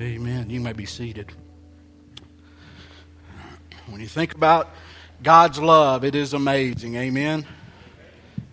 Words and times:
Amen. 0.00 0.48
You 0.48 0.60
may 0.60 0.72
be 0.72 0.86
seated. 0.86 1.30
When 3.86 4.00
you 4.00 4.06
think 4.06 4.34
about 4.34 4.70
God's 5.22 5.58
love, 5.58 6.04
it 6.04 6.14
is 6.14 6.32
amazing. 6.32 6.94
Amen. 6.94 7.44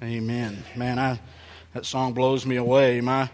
Amen. 0.04 0.62
Man, 0.76 1.00
I, 1.00 1.22
that 1.74 1.86
song 1.86 2.12
blows 2.12 2.46
me 2.46 2.58
away. 2.58 3.00
My 3.00 3.30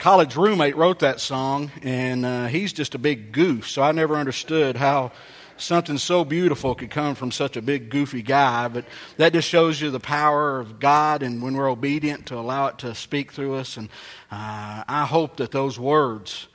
college 0.00 0.34
roommate 0.34 0.74
wrote 0.74 0.98
that 0.98 1.20
song, 1.20 1.70
and 1.84 2.26
uh, 2.26 2.46
he's 2.46 2.72
just 2.72 2.96
a 2.96 2.98
big 2.98 3.30
goose, 3.30 3.70
so 3.70 3.82
I 3.82 3.92
never 3.92 4.16
understood 4.16 4.76
how 4.76 5.12
something 5.56 5.96
so 5.96 6.24
beautiful 6.24 6.74
could 6.74 6.90
come 6.90 7.14
from 7.14 7.30
such 7.30 7.56
a 7.56 7.62
big 7.62 7.88
goofy 7.88 8.22
guy 8.22 8.66
but 8.66 8.84
that 9.18 9.32
just 9.32 9.48
shows 9.48 9.80
you 9.80 9.88
the 9.88 10.00
power 10.00 10.58
of 10.58 10.80
god 10.80 11.22
and 11.22 11.40
when 11.40 11.54
we're 11.54 11.70
obedient 11.70 12.26
to 12.26 12.34
allow 12.36 12.66
it 12.66 12.76
to 12.76 12.92
speak 12.92 13.30
through 13.30 13.54
us 13.54 13.76
and 13.76 13.88
uh, 14.32 14.82
i 14.88 15.06
hope 15.08 15.36
that 15.36 15.52
those 15.52 15.78
words 15.78 16.48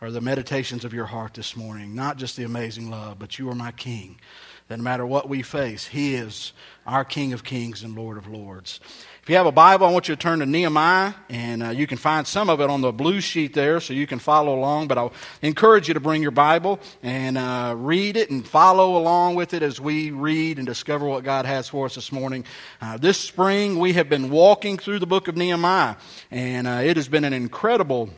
are 0.00 0.10
the 0.10 0.20
meditations 0.20 0.84
of 0.84 0.94
your 0.94 1.06
heart 1.06 1.34
this 1.34 1.56
morning. 1.56 1.94
Not 1.94 2.18
just 2.18 2.36
the 2.36 2.44
amazing 2.44 2.88
love, 2.88 3.18
but 3.18 3.38
you 3.38 3.50
are 3.50 3.54
my 3.54 3.72
King. 3.72 4.20
That 4.68 4.76
no 4.76 4.84
matter 4.84 5.04
what 5.04 5.28
we 5.28 5.42
face, 5.42 5.86
He 5.86 6.14
is 6.14 6.52
our 6.86 7.04
King 7.04 7.32
of 7.32 7.42
kings 7.42 7.82
and 7.82 7.96
Lord 7.96 8.16
of 8.16 8.28
lords. 8.28 8.80
If 9.22 9.28
you 9.28 9.36
have 9.36 9.46
a 9.46 9.52
Bible, 9.52 9.86
I 9.86 9.90
want 9.90 10.08
you 10.08 10.14
to 10.14 10.20
turn 10.20 10.38
to 10.38 10.46
Nehemiah, 10.46 11.14
and 11.28 11.62
uh, 11.62 11.68
you 11.70 11.86
can 11.86 11.98
find 11.98 12.26
some 12.26 12.48
of 12.48 12.60
it 12.60 12.70
on 12.70 12.80
the 12.80 12.92
blue 12.92 13.20
sheet 13.20 13.54
there, 13.54 13.80
so 13.80 13.92
you 13.92 14.06
can 14.06 14.18
follow 14.18 14.56
along. 14.58 14.88
But 14.88 14.98
I'll 14.98 15.12
encourage 15.42 15.88
you 15.88 15.94
to 15.94 16.00
bring 16.00 16.22
your 16.22 16.30
Bible 16.30 16.78
and 17.02 17.36
uh, 17.36 17.74
read 17.76 18.16
it 18.16 18.30
and 18.30 18.46
follow 18.46 18.96
along 18.96 19.34
with 19.34 19.52
it 19.52 19.62
as 19.62 19.80
we 19.80 20.12
read 20.12 20.58
and 20.58 20.66
discover 20.66 21.06
what 21.06 21.24
God 21.24 21.44
has 21.44 21.68
for 21.68 21.86
us 21.86 21.96
this 21.96 22.12
morning. 22.12 22.44
Uh, 22.80 22.98
this 22.98 23.18
spring, 23.18 23.78
we 23.78 23.94
have 23.94 24.08
been 24.08 24.30
walking 24.30 24.78
through 24.78 25.00
the 25.00 25.06
book 25.06 25.28
of 25.28 25.36
Nehemiah, 25.36 25.96
and 26.30 26.66
uh, 26.68 26.82
it 26.84 26.96
has 26.96 27.08
been 27.08 27.24
an 27.24 27.32
incredible 27.32 28.10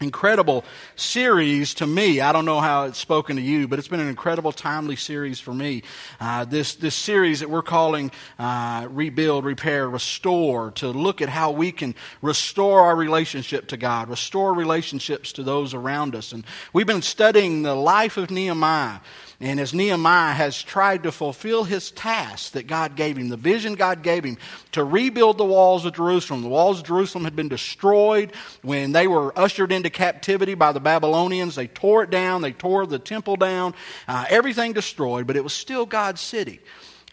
incredible 0.00 0.64
series 0.96 1.74
to 1.74 1.86
me. 1.86 2.20
I 2.20 2.32
don't 2.32 2.44
know 2.44 2.60
how 2.60 2.84
it's 2.84 2.98
spoken 2.98 3.36
to 3.36 3.42
you, 3.42 3.68
but 3.68 3.78
it's 3.78 3.88
been 3.88 4.00
an 4.00 4.08
incredible, 4.08 4.52
timely 4.52 4.96
series 4.96 5.40
for 5.40 5.52
me. 5.52 5.82
Uh, 6.20 6.44
this 6.44 6.74
this 6.74 6.94
series 6.94 7.40
that 7.40 7.50
we're 7.50 7.62
calling 7.62 8.10
uh, 8.38 8.86
"Rebuild, 8.90 9.44
Repair, 9.44 9.88
Restore" 9.88 10.70
to 10.72 10.88
look 10.88 11.20
at 11.20 11.28
how 11.28 11.50
we 11.50 11.72
can 11.72 11.94
restore 12.22 12.82
our 12.82 12.96
relationship 12.96 13.68
to 13.68 13.76
God, 13.76 14.08
restore 14.08 14.54
relationships 14.54 15.32
to 15.32 15.42
those 15.42 15.74
around 15.74 16.14
us, 16.14 16.32
and 16.32 16.44
we've 16.72 16.86
been 16.86 17.02
studying 17.02 17.62
the 17.62 17.74
life 17.74 18.16
of 18.16 18.30
Nehemiah. 18.30 19.00
And 19.40 19.60
as 19.60 19.72
Nehemiah 19.72 20.34
has 20.34 20.60
tried 20.60 21.04
to 21.04 21.12
fulfill 21.12 21.62
his 21.62 21.92
task 21.92 22.52
that 22.52 22.66
God 22.66 22.96
gave 22.96 23.16
him, 23.16 23.28
the 23.28 23.36
vision 23.36 23.76
God 23.76 24.02
gave 24.02 24.24
him 24.24 24.36
to 24.72 24.82
rebuild 24.82 25.38
the 25.38 25.44
walls 25.44 25.84
of 25.84 25.94
Jerusalem. 25.94 26.42
The 26.42 26.48
walls 26.48 26.80
of 26.80 26.86
Jerusalem 26.86 27.22
had 27.22 27.36
been 27.36 27.48
destroyed 27.48 28.32
when 28.62 28.90
they 28.90 29.06
were 29.06 29.38
ushered 29.38 29.70
into 29.70 29.90
captivity 29.90 30.54
by 30.54 30.72
the 30.72 30.80
Babylonians. 30.80 31.54
They 31.54 31.68
tore 31.68 32.02
it 32.02 32.10
down, 32.10 32.42
they 32.42 32.50
tore 32.50 32.84
the 32.84 32.98
temple 32.98 33.36
down, 33.36 33.74
uh, 34.08 34.24
everything 34.28 34.72
destroyed, 34.72 35.28
but 35.28 35.36
it 35.36 35.44
was 35.44 35.52
still 35.52 35.86
God's 35.86 36.20
city. 36.20 36.58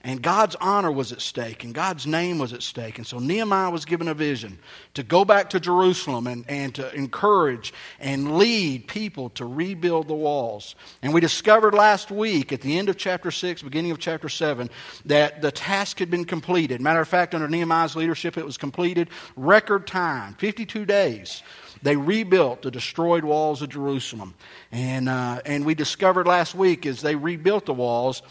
And 0.05 0.21
God's 0.21 0.55
honor 0.61 0.91
was 0.91 1.11
at 1.11 1.19
stake, 1.19 1.63
and 1.63 1.73
God's 1.73 2.05
name 2.05 2.37
was 2.37 2.53
at 2.53 2.61
stake. 2.61 2.99
And 2.99 3.07
so 3.07 3.17
Nehemiah 3.17 3.71
was 3.71 3.85
given 3.85 4.07
a 4.07 4.13
vision 4.13 4.59
to 4.93 5.01
go 5.01 5.25
back 5.25 5.49
to 5.49 5.59
Jerusalem 5.59 6.27
and, 6.27 6.45
and 6.47 6.75
to 6.75 6.93
encourage 6.93 7.73
and 7.99 8.37
lead 8.37 8.87
people 8.87 9.31
to 9.31 9.45
rebuild 9.45 10.07
the 10.07 10.13
walls. 10.13 10.75
And 11.01 11.11
we 11.11 11.21
discovered 11.21 11.73
last 11.73 12.11
week, 12.11 12.53
at 12.53 12.61
the 12.61 12.77
end 12.77 12.87
of 12.87 12.97
chapter 12.97 13.31
6, 13.31 13.63
beginning 13.63 13.89
of 13.89 13.97
chapter 13.97 14.29
7, 14.29 14.69
that 15.05 15.41
the 15.41 15.51
task 15.51 15.97
had 15.97 16.11
been 16.11 16.25
completed. 16.25 16.81
Matter 16.81 17.01
of 17.01 17.07
fact, 17.07 17.33
under 17.33 17.47
Nehemiah's 17.47 17.95
leadership, 17.95 18.37
it 18.37 18.45
was 18.45 18.57
completed 18.57 19.09
record 19.35 19.87
time 19.87 20.35
52 20.35 20.85
days 20.85 21.41
they 21.81 21.95
rebuilt 21.95 22.63
the 22.63 22.71
destroyed 22.71 23.23
walls 23.23 23.61
of 23.61 23.69
Jerusalem. 23.69 24.33
And, 24.71 25.07
uh, 25.07 25.41
and 25.45 25.65
we 25.65 25.75
discovered 25.75 26.25
last 26.25 26.55
week 26.55 26.85
as 26.87 27.01
they 27.01 27.15
rebuilt 27.15 27.67
the 27.67 27.73
walls, 27.73 28.23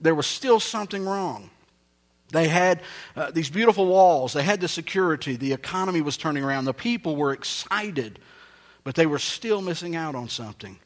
there 0.00 0.14
was 0.14 0.26
still 0.26 0.60
something 0.60 1.04
wrong. 1.04 1.50
They 2.32 2.48
had 2.48 2.80
uh, 3.16 3.30
these 3.32 3.50
beautiful 3.50 3.86
walls, 3.86 4.32
they 4.32 4.42
had 4.42 4.60
the 4.60 4.68
security, 4.68 5.36
the 5.36 5.52
economy 5.52 6.00
was 6.00 6.16
turning 6.16 6.44
around, 6.44 6.64
the 6.64 6.74
people 6.74 7.16
were 7.16 7.32
excited, 7.32 8.18
but 8.84 8.94
they 8.94 9.06
were 9.06 9.18
still 9.18 9.60
missing 9.60 9.96
out 9.96 10.14
on 10.14 10.28
something. 10.28 10.78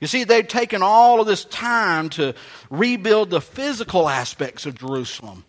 You 0.00 0.06
see, 0.06 0.24
they'd 0.24 0.48
taken 0.48 0.82
all 0.82 1.20
of 1.20 1.26
this 1.26 1.44
time 1.46 2.10
to 2.10 2.34
rebuild 2.70 3.30
the 3.30 3.40
physical 3.40 4.08
aspects 4.08 4.66
of 4.66 4.78
Jerusalem. 4.78 5.44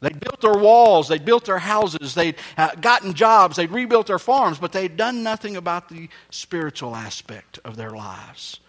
They'd 0.00 0.20
built 0.20 0.40
their 0.40 0.56
walls, 0.56 1.08
they'd 1.08 1.24
built 1.24 1.44
their 1.44 1.58
houses, 1.58 2.14
they'd 2.14 2.36
uh, 2.56 2.74
gotten 2.76 3.14
jobs, 3.14 3.56
they'd 3.56 3.70
rebuilt 3.70 4.06
their 4.06 4.18
farms, 4.18 4.58
but 4.58 4.72
they'd 4.72 4.96
done 4.96 5.22
nothing 5.22 5.56
about 5.56 5.88
the 5.88 6.08
spiritual 6.30 6.94
aspect 6.94 7.58
of 7.64 7.76
their 7.76 7.90
lives. 7.90 8.60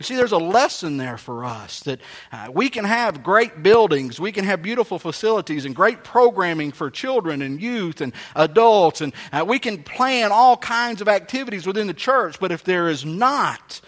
You 0.00 0.04
see, 0.04 0.16
there's 0.16 0.32
a 0.32 0.38
lesson 0.38 0.96
there 0.96 1.18
for 1.18 1.44
us 1.44 1.80
that 1.80 2.00
uh, 2.32 2.48
we 2.50 2.70
can 2.70 2.86
have 2.86 3.22
great 3.22 3.62
buildings, 3.62 4.18
we 4.18 4.32
can 4.32 4.46
have 4.46 4.62
beautiful 4.62 4.98
facilities, 4.98 5.66
and 5.66 5.76
great 5.76 6.04
programming 6.04 6.72
for 6.72 6.90
children 6.90 7.42
and 7.42 7.60
youth 7.60 8.00
and 8.00 8.14
adults, 8.34 9.02
and 9.02 9.12
uh, 9.30 9.44
we 9.46 9.58
can 9.58 9.82
plan 9.82 10.32
all 10.32 10.56
kinds 10.56 11.02
of 11.02 11.08
activities 11.08 11.66
within 11.66 11.86
the 11.86 11.92
church, 11.92 12.40
but 12.40 12.50
if 12.50 12.64
there 12.64 12.88
is 12.88 13.04
not 13.04 13.82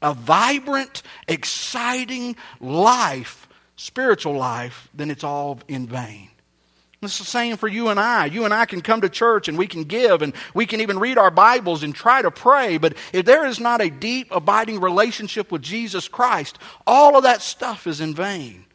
a 0.00 0.14
vibrant, 0.14 1.02
exciting 1.26 2.36
life, 2.60 3.48
spiritual 3.74 4.36
life, 4.36 4.88
then 4.94 5.10
it's 5.10 5.24
all 5.24 5.58
in 5.66 5.88
vain. 5.88 6.30
It's 7.06 7.18
the 7.18 7.24
same 7.24 7.56
for 7.56 7.68
you 7.68 7.88
and 7.88 7.98
I. 7.98 8.26
You 8.26 8.44
and 8.44 8.52
I 8.52 8.66
can 8.66 8.80
come 8.80 9.00
to 9.00 9.08
church 9.08 9.48
and 9.48 9.56
we 9.56 9.66
can 9.66 9.84
give 9.84 10.22
and 10.22 10.34
we 10.54 10.66
can 10.66 10.80
even 10.80 10.98
read 10.98 11.18
our 11.18 11.30
Bibles 11.30 11.82
and 11.82 11.94
try 11.94 12.22
to 12.22 12.30
pray, 12.30 12.78
but 12.78 12.94
if 13.12 13.24
there 13.24 13.46
is 13.46 13.60
not 13.60 13.80
a 13.80 13.90
deep, 13.90 14.28
abiding 14.30 14.80
relationship 14.80 15.50
with 15.50 15.62
Jesus 15.62 16.08
Christ, 16.08 16.58
all 16.86 17.16
of 17.16 17.22
that 17.22 17.42
stuff 17.42 17.86
is 17.86 18.00
in 18.00 18.14
vain. 18.14 18.66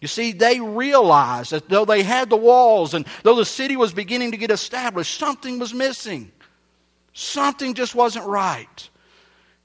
You 0.00 0.08
see, 0.08 0.32
they 0.32 0.60
realized 0.60 1.52
that 1.52 1.68
though 1.68 1.84
they 1.84 2.02
had 2.02 2.30
the 2.30 2.36
walls 2.36 2.94
and 2.94 3.06
though 3.22 3.36
the 3.36 3.44
city 3.44 3.76
was 3.76 3.92
beginning 3.92 4.30
to 4.30 4.38
get 4.38 4.50
established, 4.50 5.18
something 5.18 5.58
was 5.58 5.74
missing. 5.74 6.32
Something 7.12 7.74
just 7.74 7.94
wasn't 7.94 8.26
right. 8.26 8.88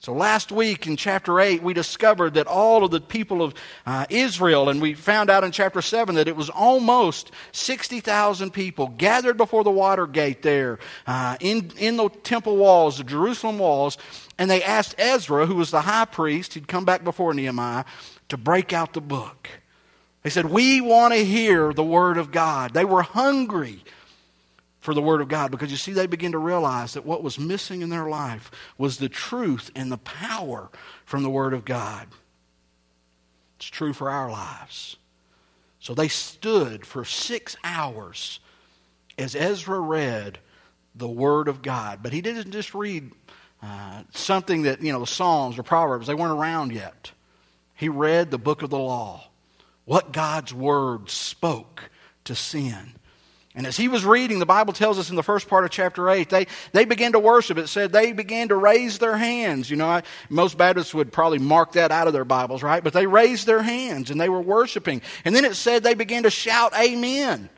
So 0.05 0.13
last 0.13 0.51
week 0.51 0.85
in 0.85 0.97
chapter 0.97 1.39
8, 1.39 1.63
we 1.63 1.73
discovered 1.73 2.35
that 2.35 2.45
all 2.45 2.83
of 2.83 2.91
the 2.91 3.01
people 3.01 3.41
of 3.41 3.55
uh, 3.87 4.05
Israel, 4.11 4.69
and 4.69 4.79
we 4.79 4.93
found 4.93 5.31
out 5.31 5.43
in 5.43 5.51
chapter 5.51 5.81
7 5.81 6.13
that 6.13 6.27
it 6.27 6.35
was 6.35 6.51
almost 6.51 7.31
60,000 7.53 8.51
people 8.51 8.89
gathered 8.89 9.35
before 9.35 9.63
the 9.63 9.71
water 9.71 10.05
gate 10.05 10.43
there 10.43 10.77
uh, 11.07 11.37
in, 11.39 11.71
in 11.79 11.97
the 11.97 12.09
temple 12.09 12.55
walls, 12.55 12.99
the 12.99 13.03
Jerusalem 13.03 13.57
walls, 13.57 13.97
and 14.37 14.47
they 14.47 14.61
asked 14.61 14.93
Ezra, 14.99 15.47
who 15.47 15.55
was 15.55 15.71
the 15.71 15.81
high 15.81 16.05
priest, 16.05 16.53
he'd 16.53 16.67
come 16.67 16.85
back 16.85 17.03
before 17.03 17.33
Nehemiah, 17.33 17.85
to 18.29 18.37
break 18.37 18.73
out 18.73 18.93
the 18.93 19.01
book. 19.01 19.49
They 20.21 20.29
said, 20.29 20.45
We 20.45 20.81
want 20.81 21.15
to 21.15 21.25
hear 21.25 21.73
the 21.73 21.83
word 21.83 22.19
of 22.19 22.31
God. 22.31 22.75
They 22.75 22.85
were 22.85 23.01
hungry 23.01 23.83
for 24.85 24.93
the 24.93 25.01
Word 25.01 25.19
of 25.19 25.27
God 25.27 25.49
because 25.49 25.71
you 25.71 25.77
see, 25.77 25.91
they 25.91 26.05
begin 26.05 26.31
to 26.33 26.37
realize 26.37 26.93
that 26.93 27.05
what 27.05 27.23
was 27.23 27.39
missing 27.39 27.81
in 27.81 27.89
their 27.89 28.07
life 28.07 28.51
was 28.77 28.97
the 28.97 29.09
truth 29.09 29.71
and 29.75 29.91
the 29.91 29.97
power 29.97 30.69
from 31.05 31.23
the 31.23 31.29
Word 31.29 31.53
of 31.53 31.65
God. 31.65 32.07
It's 33.57 33.65
true 33.65 33.93
for 33.93 34.11
our 34.11 34.29
lives. 34.29 34.97
So 35.79 35.93
they 35.95 36.07
stood 36.07 36.85
for 36.85 37.03
six 37.03 37.57
hours 37.63 38.39
as 39.17 39.35
Ezra 39.35 39.79
read 39.79 40.37
the 40.93 41.09
Word 41.09 41.47
of 41.47 41.63
God. 41.63 41.99
But 42.03 42.13
he 42.13 42.21
didn't 42.21 42.51
just 42.51 42.75
read 42.75 43.11
uh, 43.63 44.03
something 44.11 44.63
that, 44.63 44.83
you 44.83 44.93
know, 44.93 44.99
the 44.99 45.07
Psalms 45.07 45.57
or 45.57 45.63
Proverbs, 45.63 46.05
they 46.05 46.13
weren't 46.13 46.39
around 46.39 46.73
yet. 46.73 47.11
He 47.73 47.89
read 47.89 48.29
the 48.29 48.37
book 48.37 48.61
of 48.61 48.69
the 48.69 48.77
law, 48.77 49.29
what 49.85 50.13
God's 50.13 50.53
Word 50.53 51.09
spoke 51.09 51.89
to 52.25 52.35
sin. 52.35 52.93
And 53.55 53.65
as 53.65 53.77
he 53.77 53.87
was 53.87 54.03
reading, 54.03 54.39
the 54.39 54.45
Bible 54.45 54.73
tells 54.73 54.99
us 54.99 55.09
in 55.09 55.15
the 55.15 55.23
first 55.23 55.47
part 55.47 55.63
of 55.63 55.71
chapter 55.71 56.09
8, 56.09 56.29
they, 56.29 56.47
they 56.73 56.83
began 56.83 57.13
to 57.13 57.19
worship. 57.19 57.57
It 57.57 57.67
said 57.67 57.93
they 57.93 58.11
began 58.11 58.49
to 58.49 58.55
raise 58.55 58.99
their 58.99 59.15
hands. 59.15 59.69
You 59.69 59.77
know, 59.77 59.87
I, 59.87 60.03
most 60.29 60.57
Baptists 60.57 60.93
would 60.93 61.13
probably 61.13 61.39
mark 61.39 61.71
that 61.73 61.89
out 61.89 62.07
of 62.07 62.13
their 62.13 62.25
Bibles, 62.25 62.61
right? 62.61 62.83
But 62.83 62.91
they 62.91 63.07
raised 63.07 63.47
their 63.47 63.61
hands 63.61 64.11
and 64.11 64.19
they 64.19 64.27
were 64.27 64.41
worshiping. 64.41 65.01
And 65.23 65.33
then 65.33 65.45
it 65.45 65.55
said 65.55 65.83
they 65.83 65.93
began 65.93 66.23
to 66.23 66.29
shout, 66.29 66.73
Amen. 66.77 67.49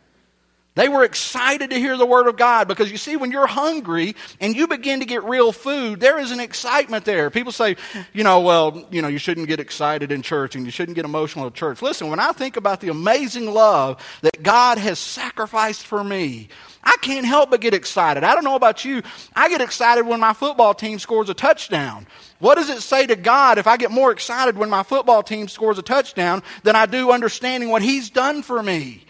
They 0.77 0.89
were 0.89 1.03
excited 1.03 1.71
to 1.71 1.79
hear 1.79 1.97
the 1.97 2.05
Word 2.05 2.27
of 2.27 2.37
God 2.37 2.67
because 2.67 2.91
you 2.91 2.97
see, 2.97 3.17
when 3.17 3.31
you're 3.31 3.47
hungry 3.47 4.15
and 4.39 4.55
you 4.55 4.67
begin 4.67 4.99
to 4.99 5.07
get 5.07 5.23
real 5.23 5.51
food, 5.51 5.99
there 5.99 6.19
is 6.19 6.29
an 6.29 6.39
excitement 6.39 7.03
there. 7.03 7.31
People 7.31 7.51
say, 7.51 7.77
you 8.13 8.23
know, 8.23 8.41
well, 8.41 8.85
you 8.91 9.01
know, 9.01 9.07
you 9.07 9.17
shouldn't 9.17 9.47
get 9.47 9.59
excited 9.59 10.11
in 10.11 10.21
church 10.21 10.55
and 10.55 10.65
you 10.65 10.71
shouldn't 10.71 10.95
get 10.95 11.03
emotional 11.03 11.47
at 11.47 11.55
church. 11.55 11.81
Listen, 11.81 12.11
when 12.11 12.19
I 12.19 12.31
think 12.31 12.57
about 12.57 12.79
the 12.79 12.89
amazing 12.89 13.51
love 13.51 14.03
that 14.21 14.43
God 14.43 14.77
has 14.77 14.99
sacrificed 14.99 15.87
for 15.87 16.03
me, 16.03 16.47
I 16.83 16.95
can't 17.01 17.25
help 17.25 17.49
but 17.49 17.59
get 17.59 17.73
excited. 17.73 18.23
I 18.23 18.35
don't 18.35 18.43
know 18.43 18.55
about 18.55 18.85
you. 18.85 19.01
I 19.35 19.49
get 19.49 19.61
excited 19.61 20.05
when 20.05 20.19
my 20.19 20.33
football 20.33 20.75
team 20.75 20.99
scores 20.99 21.27
a 21.27 21.33
touchdown. 21.33 22.05
What 22.37 22.53
does 22.53 22.69
it 22.69 22.83
say 22.83 23.07
to 23.07 23.15
God 23.15 23.57
if 23.57 23.65
I 23.65 23.77
get 23.77 23.89
more 23.89 24.11
excited 24.11 24.55
when 24.55 24.69
my 24.69 24.83
football 24.83 25.23
team 25.23 25.47
scores 25.47 25.79
a 25.79 25.81
touchdown 25.81 26.43
than 26.61 26.75
I 26.75 26.85
do 26.85 27.09
understanding 27.09 27.69
what 27.69 27.81
He's 27.81 28.11
done 28.11 28.43
for 28.43 28.61
me? 28.61 29.06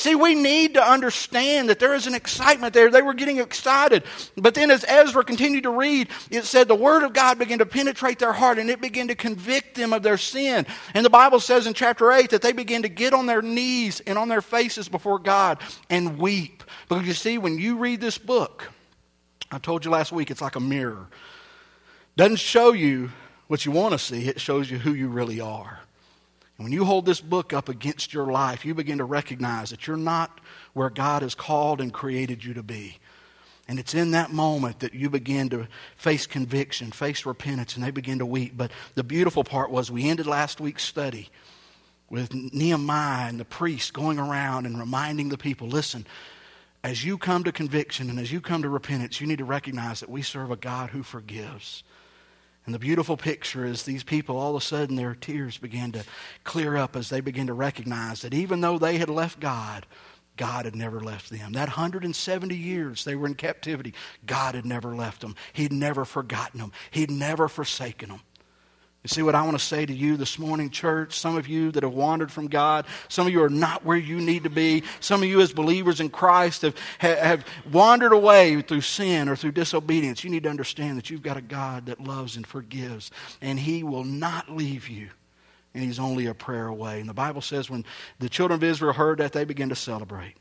See, 0.00 0.14
we 0.14 0.34
need 0.34 0.74
to 0.74 0.82
understand 0.82 1.68
that 1.68 1.78
there 1.78 1.94
is 1.94 2.06
an 2.06 2.14
excitement 2.14 2.72
there. 2.72 2.90
They 2.90 3.02
were 3.02 3.12
getting 3.12 3.36
excited. 3.36 4.04
But 4.34 4.54
then 4.54 4.70
as 4.70 4.82
Ezra 4.88 5.22
continued 5.22 5.64
to 5.64 5.70
read, 5.70 6.08
it 6.30 6.46
said 6.46 6.68
the 6.68 6.74
Word 6.74 7.02
of 7.02 7.12
God 7.12 7.38
began 7.38 7.58
to 7.58 7.66
penetrate 7.66 8.18
their 8.18 8.32
heart 8.32 8.58
and 8.58 8.70
it 8.70 8.80
began 8.80 9.08
to 9.08 9.14
convict 9.14 9.74
them 9.74 9.92
of 9.92 10.02
their 10.02 10.16
sin. 10.16 10.64
And 10.94 11.04
the 11.04 11.10
Bible 11.10 11.38
says 11.38 11.66
in 11.66 11.74
chapter 11.74 12.10
8 12.10 12.30
that 12.30 12.40
they 12.40 12.52
began 12.52 12.80
to 12.80 12.88
get 12.88 13.12
on 13.12 13.26
their 13.26 13.42
knees 13.42 14.00
and 14.00 14.16
on 14.16 14.30
their 14.30 14.40
faces 14.40 14.88
before 14.88 15.18
God 15.18 15.58
and 15.90 16.18
weep. 16.18 16.64
Because 16.88 17.06
you 17.06 17.12
see, 17.12 17.36
when 17.36 17.58
you 17.58 17.76
read 17.76 18.00
this 18.00 18.16
book, 18.16 18.70
I 19.52 19.58
told 19.58 19.84
you 19.84 19.90
last 19.90 20.12
week 20.12 20.30
it's 20.30 20.40
like 20.40 20.56
a 20.56 20.60
mirror. 20.60 21.08
Doesn't 22.16 22.36
show 22.36 22.72
you 22.72 23.10
what 23.48 23.66
you 23.66 23.72
want 23.72 23.92
to 23.92 23.98
see, 23.98 24.28
it 24.28 24.40
shows 24.40 24.70
you 24.70 24.78
who 24.78 24.94
you 24.94 25.08
really 25.08 25.42
are. 25.42 25.80
And 26.60 26.66
when 26.66 26.74
you 26.74 26.84
hold 26.84 27.06
this 27.06 27.22
book 27.22 27.54
up 27.54 27.70
against 27.70 28.12
your 28.12 28.26
life, 28.26 28.66
you 28.66 28.74
begin 28.74 28.98
to 28.98 29.04
recognize 29.04 29.70
that 29.70 29.86
you're 29.86 29.96
not 29.96 30.42
where 30.74 30.90
God 30.90 31.22
has 31.22 31.34
called 31.34 31.80
and 31.80 31.90
created 31.90 32.44
you 32.44 32.52
to 32.52 32.62
be. 32.62 32.98
And 33.66 33.78
it's 33.78 33.94
in 33.94 34.10
that 34.10 34.30
moment 34.30 34.80
that 34.80 34.92
you 34.92 35.08
begin 35.08 35.48
to 35.48 35.68
face 35.96 36.26
conviction, 36.26 36.92
face 36.92 37.24
repentance, 37.24 37.76
and 37.76 37.82
they 37.82 37.90
begin 37.90 38.18
to 38.18 38.26
weep. 38.26 38.58
But 38.58 38.72
the 38.94 39.02
beautiful 39.02 39.42
part 39.42 39.70
was 39.70 39.90
we 39.90 40.06
ended 40.10 40.26
last 40.26 40.60
week's 40.60 40.84
study 40.84 41.30
with 42.10 42.34
Nehemiah 42.34 43.30
and 43.30 43.40
the 43.40 43.46
priest 43.46 43.94
going 43.94 44.18
around 44.18 44.66
and 44.66 44.78
reminding 44.78 45.30
the 45.30 45.38
people 45.38 45.66
listen, 45.66 46.04
as 46.84 47.02
you 47.02 47.16
come 47.16 47.42
to 47.44 47.52
conviction 47.52 48.10
and 48.10 48.20
as 48.20 48.30
you 48.30 48.42
come 48.42 48.60
to 48.60 48.68
repentance, 48.68 49.18
you 49.18 49.26
need 49.26 49.38
to 49.38 49.46
recognize 49.46 50.00
that 50.00 50.10
we 50.10 50.20
serve 50.20 50.50
a 50.50 50.56
God 50.56 50.90
who 50.90 51.02
forgives. 51.02 51.84
And 52.70 52.74
the 52.76 52.78
beautiful 52.78 53.16
picture 53.16 53.64
is 53.64 53.82
these 53.82 54.04
people, 54.04 54.38
all 54.38 54.54
of 54.54 54.62
a 54.62 54.64
sudden, 54.64 54.94
their 54.94 55.16
tears 55.16 55.58
began 55.58 55.90
to 55.90 56.04
clear 56.44 56.76
up 56.76 56.94
as 56.94 57.08
they 57.08 57.20
began 57.20 57.48
to 57.48 57.52
recognize 57.52 58.22
that 58.22 58.32
even 58.32 58.60
though 58.60 58.78
they 58.78 58.96
had 58.96 59.10
left 59.10 59.40
God, 59.40 59.86
God 60.36 60.66
had 60.66 60.76
never 60.76 61.00
left 61.00 61.30
them. 61.30 61.54
That 61.54 61.66
170 61.66 62.56
years 62.56 63.02
they 63.02 63.16
were 63.16 63.26
in 63.26 63.34
captivity, 63.34 63.92
God 64.24 64.54
had 64.54 64.64
never 64.64 64.94
left 64.94 65.20
them. 65.20 65.34
He'd 65.52 65.72
never 65.72 66.04
forgotten 66.04 66.60
them, 66.60 66.70
He'd 66.92 67.10
never 67.10 67.48
forsaken 67.48 68.10
them. 68.10 68.20
You 69.02 69.08
see 69.08 69.22
what 69.22 69.34
I 69.34 69.42
want 69.42 69.58
to 69.58 69.64
say 69.64 69.86
to 69.86 69.94
you 69.94 70.18
this 70.18 70.38
morning, 70.38 70.68
church? 70.68 71.18
Some 71.18 71.38
of 71.38 71.48
you 71.48 71.70
that 71.72 71.82
have 71.82 71.94
wandered 71.94 72.30
from 72.30 72.48
God, 72.48 72.84
some 73.08 73.26
of 73.26 73.32
you 73.32 73.42
are 73.42 73.48
not 73.48 73.82
where 73.82 73.96
you 73.96 74.20
need 74.20 74.44
to 74.44 74.50
be. 74.50 74.82
Some 75.00 75.22
of 75.22 75.28
you, 75.28 75.40
as 75.40 75.54
believers 75.54 76.00
in 76.00 76.10
Christ, 76.10 76.62
have, 76.62 76.76
have 76.98 77.46
wandered 77.72 78.12
away 78.12 78.60
through 78.60 78.82
sin 78.82 79.30
or 79.30 79.36
through 79.36 79.52
disobedience. 79.52 80.22
You 80.22 80.28
need 80.28 80.42
to 80.42 80.50
understand 80.50 80.98
that 80.98 81.08
you've 81.08 81.22
got 81.22 81.38
a 81.38 81.42
God 81.42 81.86
that 81.86 81.98
loves 81.98 82.36
and 82.36 82.46
forgives, 82.46 83.10
and 83.40 83.58
He 83.58 83.82
will 83.82 84.04
not 84.04 84.52
leave 84.54 84.86
you. 84.88 85.08
And 85.72 85.82
He's 85.82 85.98
only 85.98 86.26
a 86.26 86.34
prayer 86.34 86.66
away. 86.66 87.00
And 87.00 87.08
the 87.08 87.14
Bible 87.14 87.40
says 87.40 87.70
when 87.70 87.86
the 88.18 88.28
children 88.28 88.58
of 88.58 88.64
Israel 88.64 88.92
heard 88.92 89.16
that, 89.18 89.32
they 89.32 89.46
began 89.46 89.70
to 89.70 89.76
celebrate. 89.76 90.34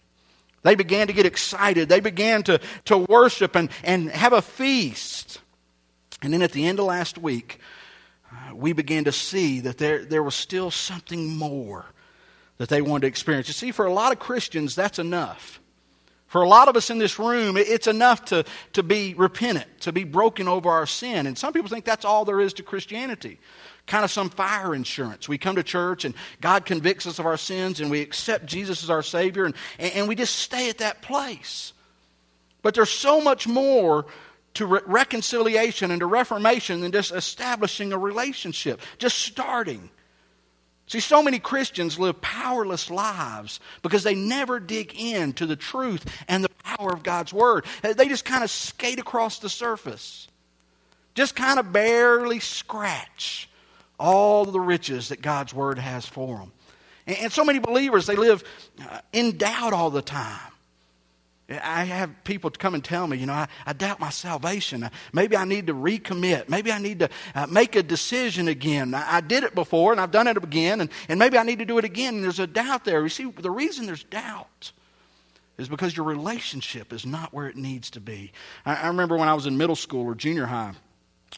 They 0.63 0.75
began 0.75 1.07
to 1.07 1.13
get 1.13 1.25
excited. 1.25 1.87
They 1.87 2.01
began 2.01 2.43
to, 2.43 2.59
to 2.85 2.97
worship 2.97 3.55
and, 3.55 3.69
and 3.85 4.11
have 4.11 4.33
a 4.33 4.41
feast. 4.41 5.39
And 6.21 6.33
then 6.33 6.41
at 6.41 6.51
the 6.51 6.65
end 6.65 6.79
of 6.79 6.85
last 6.85 7.17
week, 7.17 7.61
we 8.53 8.73
began 8.73 9.05
to 9.05 9.11
see 9.11 9.61
that 9.61 9.77
there, 9.77 10.05
there 10.05 10.23
was 10.23 10.35
still 10.35 10.71
something 10.71 11.35
more 11.35 11.85
that 12.57 12.69
they 12.69 12.81
wanted 12.81 13.01
to 13.01 13.07
experience. 13.07 13.47
You 13.47 13.53
see, 13.53 13.71
for 13.71 13.85
a 13.85 13.93
lot 13.93 14.11
of 14.11 14.19
Christians, 14.19 14.75
that's 14.75 14.99
enough. 14.99 15.59
For 16.27 16.43
a 16.43 16.47
lot 16.47 16.67
of 16.67 16.75
us 16.75 16.91
in 16.91 16.99
this 16.99 17.17
room, 17.17 17.57
it's 17.57 17.87
enough 17.87 18.25
to, 18.25 18.45
to 18.73 18.83
be 18.83 19.15
repentant, 19.15 19.65
to 19.81 19.91
be 19.91 20.03
broken 20.03 20.47
over 20.47 20.69
our 20.69 20.85
sin. 20.85 21.25
And 21.25 21.35
some 21.35 21.53
people 21.53 21.69
think 21.69 21.85
that's 21.85 22.05
all 22.05 22.23
there 22.23 22.39
is 22.39 22.53
to 22.53 22.63
Christianity. 22.63 23.39
Kind 23.87 24.05
of 24.05 24.11
some 24.11 24.29
fire 24.29 24.75
insurance. 24.75 25.27
We 25.27 25.39
come 25.39 25.55
to 25.55 25.63
church 25.63 26.05
and 26.05 26.13
God 26.39 26.65
convicts 26.65 27.07
us 27.07 27.17
of 27.17 27.25
our 27.25 27.37
sins 27.37 27.79
and 27.79 27.89
we 27.89 28.01
accept 28.01 28.45
Jesus 28.45 28.83
as 28.83 28.91
our 28.91 29.01
Savior 29.01 29.45
and, 29.45 29.55
and 29.79 30.07
we 30.07 30.13
just 30.13 30.35
stay 30.35 30.69
at 30.69 30.77
that 30.77 31.01
place. 31.01 31.73
But 32.61 32.75
there's 32.75 32.91
so 32.91 33.21
much 33.21 33.47
more 33.47 34.05
to 34.55 34.65
re- 34.65 34.81
reconciliation 34.85 35.91
and 35.91 35.99
to 35.99 36.05
reformation 36.05 36.81
than 36.81 36.91
just 36.91 37.11
establishing 37.11 37.93
a 37.93 37.97
relationship, 37.97 38.81
just 38.97 39.19
starting. 39.19 39.89
See, 40.87 40.99
so 40.99 41.21
many 41.21 41.37
Christians 41.37 41.99
live 41.99 42.19
powerless 42.19 42.89
lives 42.89 43.59
because 43.83 44.03
they 44.03 44.15
never 44.15 44.59
dig 44.59 44.95
into 44.95 45.45
the 45.45 45.55
truth 45.55 46.03
and 46.27 46.43
the 46.43 46.49
power 46.63 46.91
of 46.91 47.03
God's 47.03 47.31
Word. 47.31 47.65
They 47.83 48.07
just 48.07 48.25
kind 48.25 48.43
of 48.43 48.49
skate 48.49 48.99
across 48.99 49.37
the 49.39 49.49
surface, 49.49 50.27
just 51.13 51.35
kind 51.35 51.59
of 51.59 51.71
barely 51.71 52.39
scratch 52.39 53.49
all 53.99 54.45
the 54.45 54.59
riches 54.59 55.09
that 55.09 55.21
God's 55.21 55.53
Word 55.53 55.77
has 55.77 56.07
for 56.07 56.37
them. 56.37 56.51
And, 57.05 57.31
so 57.31 57.43
many 57.43 57.59
believers, 57.59 58.05
they 58.05 58.15
live 58.15 58.43
uh, 58.81 58.99
in 59.13 59.37
doubt 59.37 59.73
all 59.73 59.89
the 59.89 60.01
time. 60.01 60.51
I 61.49 61.83
have 61.85 62.23
people 62.23 62.51
come 62.51 62.75
and 62.75 62.83
tell 62.83 63.07
me, 63.07 63.17
you 63.17 63.25
know, 63.25 63.33
I, 63.33 63.47
I 63.65 63.73
doubt 63.73 63.99
my 63.99 64.11
salvation. 64.11 64.89
Maybe 65.13 65.35
I 65.35 65.45
need 65.45 65.67
to 65.67 65.73
recommit. 65.73 66.47
Maybe 66.47 66.71
I 66.71 66.77
need 66.77 66.99
to 66.99 67.09
uh, 67.33 67.47
make 67.47 67.75
a 67.75 67.81
decision 67.83 68.47
again. 68.47 68.93
I, 68.93 69.17
I, 69.17 69.21
did 69.21 69.43
it 69.43 69.55
before 69.55 69.91
and 69.91 69.99
I've 69.99 70.11
done 70.11 70.27
it 70.27 70.37
again, 70.37 70.81
and, 70.81 70.89
and 71.07 71.17
maybe 71.17 71.37
I 71.37 71.43
need 71.43 71.59
to 71.59 71.65
do 71.65 71.77
it 71.77 71.85
again. 71.85 72.15
And 72.15 72.23
there's 72.23 72.39
a 72.39 72.47
doubt 72.47 72.85
there. 72.85 73.01
You 73.01 73.09
see, 73.09 73.25
the 73.25 73.51
reason 73.51 73.85
there's 73.85 74.03
doubt 74.03 74.71
is 75.57 75.67
because 75.67 75.97
your 75.97 76.05
relationship 76.05 76.93
is 76.93 77.05
not 77.05 77.33
where 77.33 77.47
it 77.47 77.55
needs 77.55 77.89
to 77.91 77.99
be. 77.99 78.31
I, 78.65 78.75
I 78.75 78.87
remember 78.87 79.17
when 79.17 79.27
I 79.27 79.33
was 79.33 79.45
in 79.45 79.57
middle 79.57 79.75
school 79.75 80.05
or 80.05 80.15
junior 80.15 80.45
high 80.45 80.73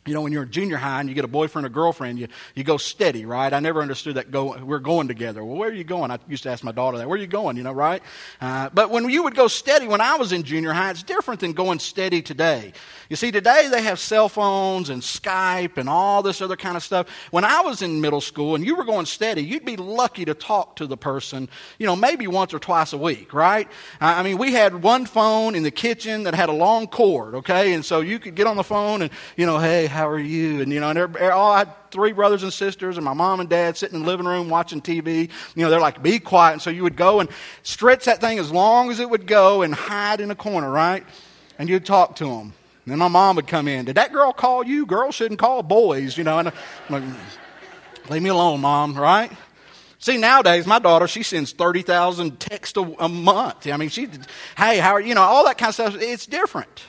you 0.05 0.13
know, 0.13 0.21
when 0.21 0.33
you're 0.33 0.43
in 0.43 0.51
junior 0.51 0.77
high 0.77 0.99
and 0.99 1.07
you 1.07 1.13
get 1.13 1.25
a 1.25 1.27
boyfriend 1.27 1.65
or 1.65 1.69
girlfriend, 1.69 2.17
you, 2.17 2.27
you 2.55 2.63
go 2.63 2.77
steady, 2.77 3.25
right? 3.25 3.53
I 3.53 3.59
never 3.59 3.81
understood 3.81 4.15
that 4.15 4.31
go, 4.31 4.57
we're 4.57 4.79
going 4.79 5.07
together. 5.07 5.43
Well, 5.45 5.57
where 5.57 5.69
are 5.69 5.73
you 5.73 5.83
going? 5.83 6.09
I 6.09 6.17
used 6.27 6.43
to 6.43 6.49
ask 6.49 6.63
my 6.63 6.71
daughter 6.71 6.97
that. 6.97 7.07
Where 7.07 7.17
are 7.17 7.21
you 7.21 7.27
going, 7.27 7.55
you 7.55 7.63
know, 7.63 7.71
right? 7.71 8.01
Uh, 8.39 8.69
but 8.73 8.89
when 8.89 9.07
you 9.09 9.23
would 9.23 9.35
go 9.35 9.47
steady 9.47 9.87
when 9.87 10.01
I 10.01 10.15
was 10.15 10.31
in 10.31 10.43
junior 10.43 10.73
high, 10.73 10.89
it's 10.89 11.03
different 11.03 11.39
than 11.39 11.53
going 11.53 11.79
steady 11.79 12.21
today. 12.21 12.73
You 13.09 13.15
see, 13.15 13.31
today 13.31 13.67
they 13.69 13.83
have 13.83 13.99
cell 13.99 14.29
phones 14.29 14.89
and 14.89 15.01
Skype 15.01 15.77
and 15.77 15.87
all 15.87 16.23
this 16.23 16.41
other 16.41 16.55
kind 16.55 16.77
of 16.77 16.83
stuff. 16.83 17.07
When 17.29 17.43
I 17.43 17.61
was 17.61 17.81
in 17.81 18.01
middle 18.01 18.21
school 18.21 18.55
and 18.55 18.65
you 18.65 18.75
were 18.75 18.85
going 18.85 19.05
steady, 19.05 19.43
you'd 19.43 19.65
be 19.65 19.77
lucky 19.77 20.25
to 20.25 20.33
talk 20.33 20.77
to 20.77 20.87
the 20.87 20.97
person, 20.97 21.49
you 21.77 21.85
know, 21.85 21.95
maybe 21.95 22.25
once 22.27 22.53
or 22.53 22.59
twice 22.59 22.93
a 22.93 22.97
week, 22.97 23.33
right? 23.33 23.67
I 23.99 24.23
mean, 24.23 24.37
we 24.37 24.53
had 24.53 24.81
one 24.81 25.05
phone 25.05 25.53
in 25.53 25.63
the 25.63 25.71
kitchen 25.71 26.23
that 26.23 26.33
had 26.33 26.49
a 26.49 26.53
long 26.53 26.87
cord, 26.87 27.35
okay? 27.35 27.73
And 27.73 27.83
so 27.83 27.99
you 27.99 28.17
could 28.17 28.35
get 28.35 28.47
on 28.47 28.55
the 28.55 28.63
phone 28.63 29.01
and, 29.01 29.11
you 29.35 29.45
know, 29.45 29.59
hey, 29.59 29.80
how 29.87 30.09
are 30.09 30.19
you? 30.19 30.61
And, 30.61 30.71
you 30.71 30.79
know, 30.79 30.89
and 30.89 31.15
all 31.31 31.51
I 31.51 31.59
had 31.59 31.91
three 31.91 32.11
brothers 32.11 32.43
and 32.43 32.51
sisters 32.51 32.97
and 32.97 33.05
my 33.05 33.13
mom 33.13 33.39
and 33.39 33.49
dad 33.49 33.77
sitting 33.77 33.95
in 33.95 34.01
the 34.01 34.07
living 34.07 34.25
room 34.25 34.49
watching 34.49 34.81
TV. 34.81 35.29
You 35.55 35.63
know, 35.63 35.69
they're 35.69 35.79
like, 35.79 36.01
be 36.01 36.19
quiet. 36.19 36.53
And 36.53 36.61
so 36.61 36.69
you 36.69 36.83
would 36.83 36.95
go 36.95 37.19
and 37.19 37.29
stretch 37.63 38.05
that 38.05 38.21
thing 38.21 38.39
as 38.39 38.51
long 38.51 38.91
as 38.91 38.99
it 38.99 39.09
would 39.09 39.27
go 39.27 39.61
and 39.61 39.73
hide 39.73 40.21
in 40.21 40.31
a 40.31 40.35
corner, 40.35 40.69
right? 40.69 41.03
And 41.59 41.69
you'd 41.69 41.85
talk 41.85 42.15
to 42.17 42.25
them. 42.25 42.53
And 42.85 42.91
then 42.91 42.99
my 42.99 43.07
mom 43.07 43.35
would 43.35 43.47
come 43.47 43.67
in. 43.67 43.85
Did 43.85 43.95
that 43.95 44.11
girl 44.11 44.33
call 44.33 44.65
you? 44.65 44.85
Girls 44.85 45.15
shouldn't 45.15 45.39
call 45.39 45.61
boys, 45.63 46.17
you 46.17 46.23
know. 46.23 46.39
And 46.39 46.47
I'm 46.47 46.53
like, 46.89 47.03
leave 48.09 48.21
me 48.21 48.29
alone, 48.29 48.61
mom, 48.61 48.95
right? 48.95 49.31
See, 49.99 50.17
nowadays, 50.17 50.65
my 50.65 50.79
daughter, 50.79 51.07
she 51.07 51.21
sends 51.21 51.51
30,000 51.51 52.39
texts 52.39 52.75
a, 52.75 52.81
a, 52.81 53.07
month. 53.07 53.67
I 53.67 53.77
mean, 53.77 53.89
she, 53.89 54.09
hey, 54.57 54.79
how 54.79 54.93
are 54.93 54.99
you? 54.99 55.13
know, 55.13 55.21
all 55.21 55.45
that 55.45 55.59
kind 55.59 55.69
of 55.69 55.75
stuff. 55.75 55.95
It's 55.99 56.25
different. 56.25 56.81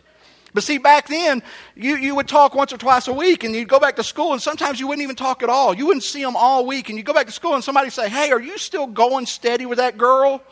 But 0.55 0.63
see, 0.65 0.79
back 0.79 1.09
then, 1.09 1.43
you, 1.75 1.97
you 1.97 2.15
would 2.15 2.29
talk 2.29 2.55
once 2.55 2.73
or 2.73 2.77
twice 2.77 3.09
a 3.09 3.13
week, 3.13 3.43
and 3.43 3.55
you'd 3.55 3.69
go 3.69 3.81
back 3.81 3.97
to 3.97 4.05
school, 4.05 4.33
and 4.33 4.43
sometimes 4.43 4.79
you 4.79 4.87
wouldn't 4.87 5.03
even 5.03 5.17
talk 5.17 5.43
at 5.43 5.49
all. 5.49 5.75
You 5.75 5.87
wouldn't 5.87 6.03
see 6.05 6.23
them 6.23 6.37
all 6.37 6.67
week, 6.67 6.89
and 6.91 6.99
you 6.99 7.05
go 7.05 7.15
back 7.15 7.27
to 7.27 7.33
school, 7.33 7.55
and 7.55 7.65
somebody 7.65 7.89
say, 7.89 8.09
hey, 8.09 8.31
are 8.31 8.41
you 8.41 8.59
still 8.59 8.87
going 8.87 9.25
steady 9.27 9.65
with 9.65 9.79
that 9.79 9.97
girl? 9.97 10.43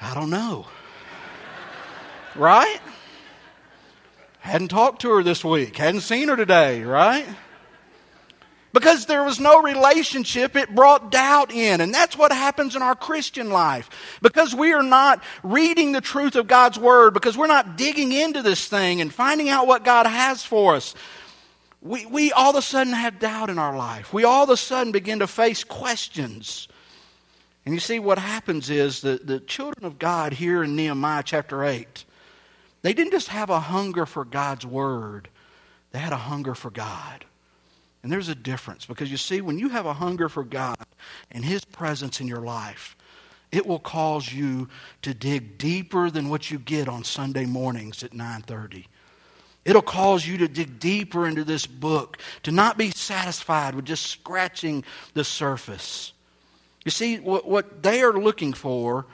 I 0.00 0.14
don't 0.14 0.30
know. 0.30 0.66
right? 2.36 2.80
Hadn't 4.38 4.68
talked 4.68 5.02
to 5.02 5.10
her 5.10 5.22
this 5.22 5.44
week, 5.44 5.76
hadn't 5.76 6.02
seen 6.02 6.28
her 6.28 6.36
today, 6.36 6.82
right? 6.82 7.26
Because 8.78 9.06
there 9.06 9.24
was 9.24 9.40
no 9.40 9.60
relationship, 9.60 10.54
it 10.54 10.72
brought 10.72 11.10
doubt 11.10 11.50
in. 11.50 11.80
And 11.80 11.92
that's 11.92 12.16
what 12.16 12.30
happens 12.30 12.76
in 12.76 12.82
our 12.82 12.94
Christian 12.94 13.50
life. 13.50 13.90
Because 14.22 14.54
we 14.54 14.72
are 14.72 14.84
not 14.84 15.20
reading 15.42 15.90
the 15.90 16.00
truth 16.00 16.36
of 16.36 16.46
God's 16.46 16.78
Word, 16.78 17.12
because 17.12 17.36
we're 17.36 17.48
not 17.48 17.76
digging 17.76 18.12
into 18.12 18.40
this 18.40 18.68
thing 18.68 19.00
and 19.00 19.12
finding 19.12 19.48
out 19.48 19.66
what 19.66 19.84
God 19.84 20.06
has 20.06 20.44
for 20.44 20.76
us, 20.76 20.94
we, 21.82 22.06
we 22.06 22.30
all 22.30 22.50
of 22.50 22.56
a 22.56 22.62
sudden 22.62 22.92
have 22.92 23.18
doubt 23.18 23.50
in 23.50 23.58
our 23.58 23.76
life. 23.76 24.12
We 24.12 24.22
all 24.22 24.44
of 24.44 24.50
a 24.50 24.56
sudden 24.56 24.92
begin 24.92 25.18
to 25.18 25.26
face 25.26 25.64
questions. 25.64 26.68
And 27.66 27.74
you 27.74 27.80
see, 27.80 27.98
what 27.98 28.20
happens 28.20 28.70
is 28.70 29.00
that 29.00 29.26
the 29.26 29.40
children 29.40 29.86
of 29.86 29.98
God 29.98 30.34
here 30.34 30.62
in 30.62 30.76
Nehemiah 30.76 31.24
chapter 31.24 31.64
8, 31.64 32.04
they 32.82 32.92
didn't 32.92 33.10
just 33.10 33.26
have 33.26 33.50
a 33.50 33.58
hunger 33.58 34.06
for 34.06 34.24
God's 34.24 34.64
word, 34.64 35.30
they 35.90 35.98
had 35.98 36.12
a 36.12 36.16
hunger 36.16 36.54
for 36.54 36.70
God. 36.70 37.24
And 38.02 38.12
there's 38.12 38.28
a 38.28 38.34
difference 38.34 38.86
because 38.86 39.10
you 39.10 39.16
see, 39.16 39.40
when 39.40 39.58
you 39.58 39.68
have 39.70 39.86
a 39.86 39.92
hunger 39.92 40.28
for 40.28 40.44
God 40.44 40.78
and 41.30 41.44
His 41.44 41.64
presence 41.64 42.20
in 42.20 42.28
your 42.28 42.40
life, 42.40 42.96
it 43.50 43.66
will 43.66 43.78
cause 43.78 44.32
you 44.32 44.68
to 45.02 45.14
dig 45.14 45.58
deeper 45.58 46.10
than 46.10 46.28
what 46.28 46.50
you 46.50 46.58
get 46.58 46.88
on 46.88 47.02
Sunday 47.04 47.46
mornings 47.46 48.02
at 48.02 48.12
9:30. 48.12 48.86
It'll 49.64 49.82
cause 49.82 50.26
you 50.26 50.38
to 50.38 50.48
dig 50.48 50.78
deeper 50.78 51.26
into 51.26 51.44
this 51.44 51.66
book, 51.66 52.18
to 52.44 52.52
not 52.52 52.78
be 52.78 52.90
satisfied 52.90 53.74
with 53.74 53.84
just 53.84 54.06
scratching 54.06 54.84
the 55.14 55.24
surface. 55.24 56.12
You 56.84 56.90
see, 56.90 57.18
what, 57.18 57.46
what 57.46 57.82
they 57.82 58.02
are 58.02 58.14
looking 58.14 58.54
for 58.54 59.06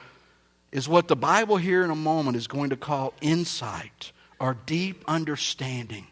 is 0.71 0.89
what 0.89 1.09
the 1.09 1.17
Bible 1.17 1.57
here 1.57 1.83
in 1.83 1.91
a 1.91 1.97
moment 1.97 2.37
is 2.37 2.47
going 2.47 2.71
to 2.71 2.77
call 2.77 3.15
insight 3.21 4.13
or 4.39 4.57
deep 4.67 5.03
understanding. 5.09 6.07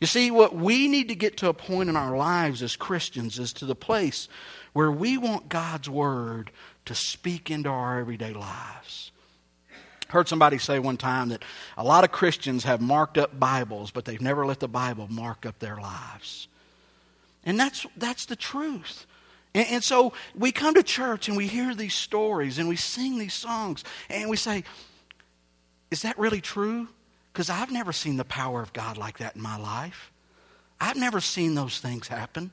You 0.00 0.06
see, 0.06 0.30
what 0.30 0.54
we 0.54 0.86
need 0.86 1.08
to 1.08 1.14
get 1.14 1.38
to 1.38 1.48
a 1.48 1.54
point 1.54 1.88
in 1.88 1.96
our 1.96 2.16
lives 2.16 2.62
as 2.62 2.76
Christians 2.76 3.38
is 3.38 3.52
to 3.54 3.64
the 3.64 3.74
place 3.74 4.28
where 4.72 4.92
we 4.92 5.18
want 5.18 5.48
God's 5.48 5.90
Word 5.90 6.52
to 6.84 6.94
speak 6.94 7.50
into 7.50 7.68
our 7.68 7.98
everyday 7.98 8.32
lives. 8.32 9.10
I 10.08 10.12
heard 10.12 10.28
somebody 10.28 10.58
say 10.58 10.78
one 10.78 10.96
time 10.96 11.30
that 11.30 11.42
a 11.76 11.84
lot 11.84 12.04
of 12.04 12.12
Christians 12.12 12.64
have 12.64 12.80
marked 12.80 13.18
up 13.18 13.38
Bibles, 13.38 13.90
but 13.90 14.04
they've 14.04 14.20
never 14.20 14.46
let 14.46 14.60
the 14.60 14.68
Bible 14.68 15.08
mark 15.10 15.44
up 15.44 15.58
their 15.58 15.76
lives. 15.76 16.48
And 17.44 17.58
that's, 17.58 17.84
that's 17.96 18.26
the 18.26 18.36
truth. 18.36 19.04
And, 19.54 19.66
and 19.68 19.84
so 19.84 20.12
we 20.34 20.52
come 20.52 20.74
to 20.74 20.82
church 20.82 21.28
and 21.28 21.36
we 21.36 21.46
hear 21.48 21.74
these 21.74 21.94
stories 21.94 22.58
and 22.58 22.68
we 22.68 22.76
sing 22.76 23.18
these 23.18 23.34
songs 23.34 23.84
and 24.08 24.30
we 24.30 24.36
say, 24.36 24.64
Is 25.90 26.02
that 26.02 26.18
really 26.18 26.40
true? 26.40 26.88
Because 27.32 27.50
I've 27.50 27.70
never 27.70 27.92
seen 27.92 28.16
the 28.16 28.24
power 28.24 28.62
of 28.62 28.72
God 28.72 28.96
like 28.96 29.18
that 29.18 29.36
in 29.36 29.42
my 29.42 29.56
life. 29.56 30.12
I've 30.80 30.96
never 30.96 31.20
seen 31.20 31.54
those 31.54 31.78
things 31.78 32.08
happen. 32.08 32.50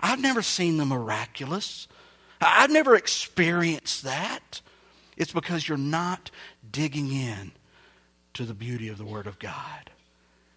I've 0.00 0.20
never 0.20 0.42
seen 0.42 0.76
the 0.76 0.84
miraculous. 0.84 1.88
I've 2.40 2.70
never 2.70 2.96
experienced 2.96 4.04
that. 4.04 4.60
It's 5.16 5.32
because 5.32 5.68
you're 5.68 5.76
not 5.78 6.30
digging 6.70 7.12
in 7.12 7.52
to 8.34 8.44
the 8.44 8.54
beauty 8.54 8.88
of 8.88 8.98
the 8.98 9.04
Word 9.04 9.26
of 9.26 9.38
God. 9.38 9.90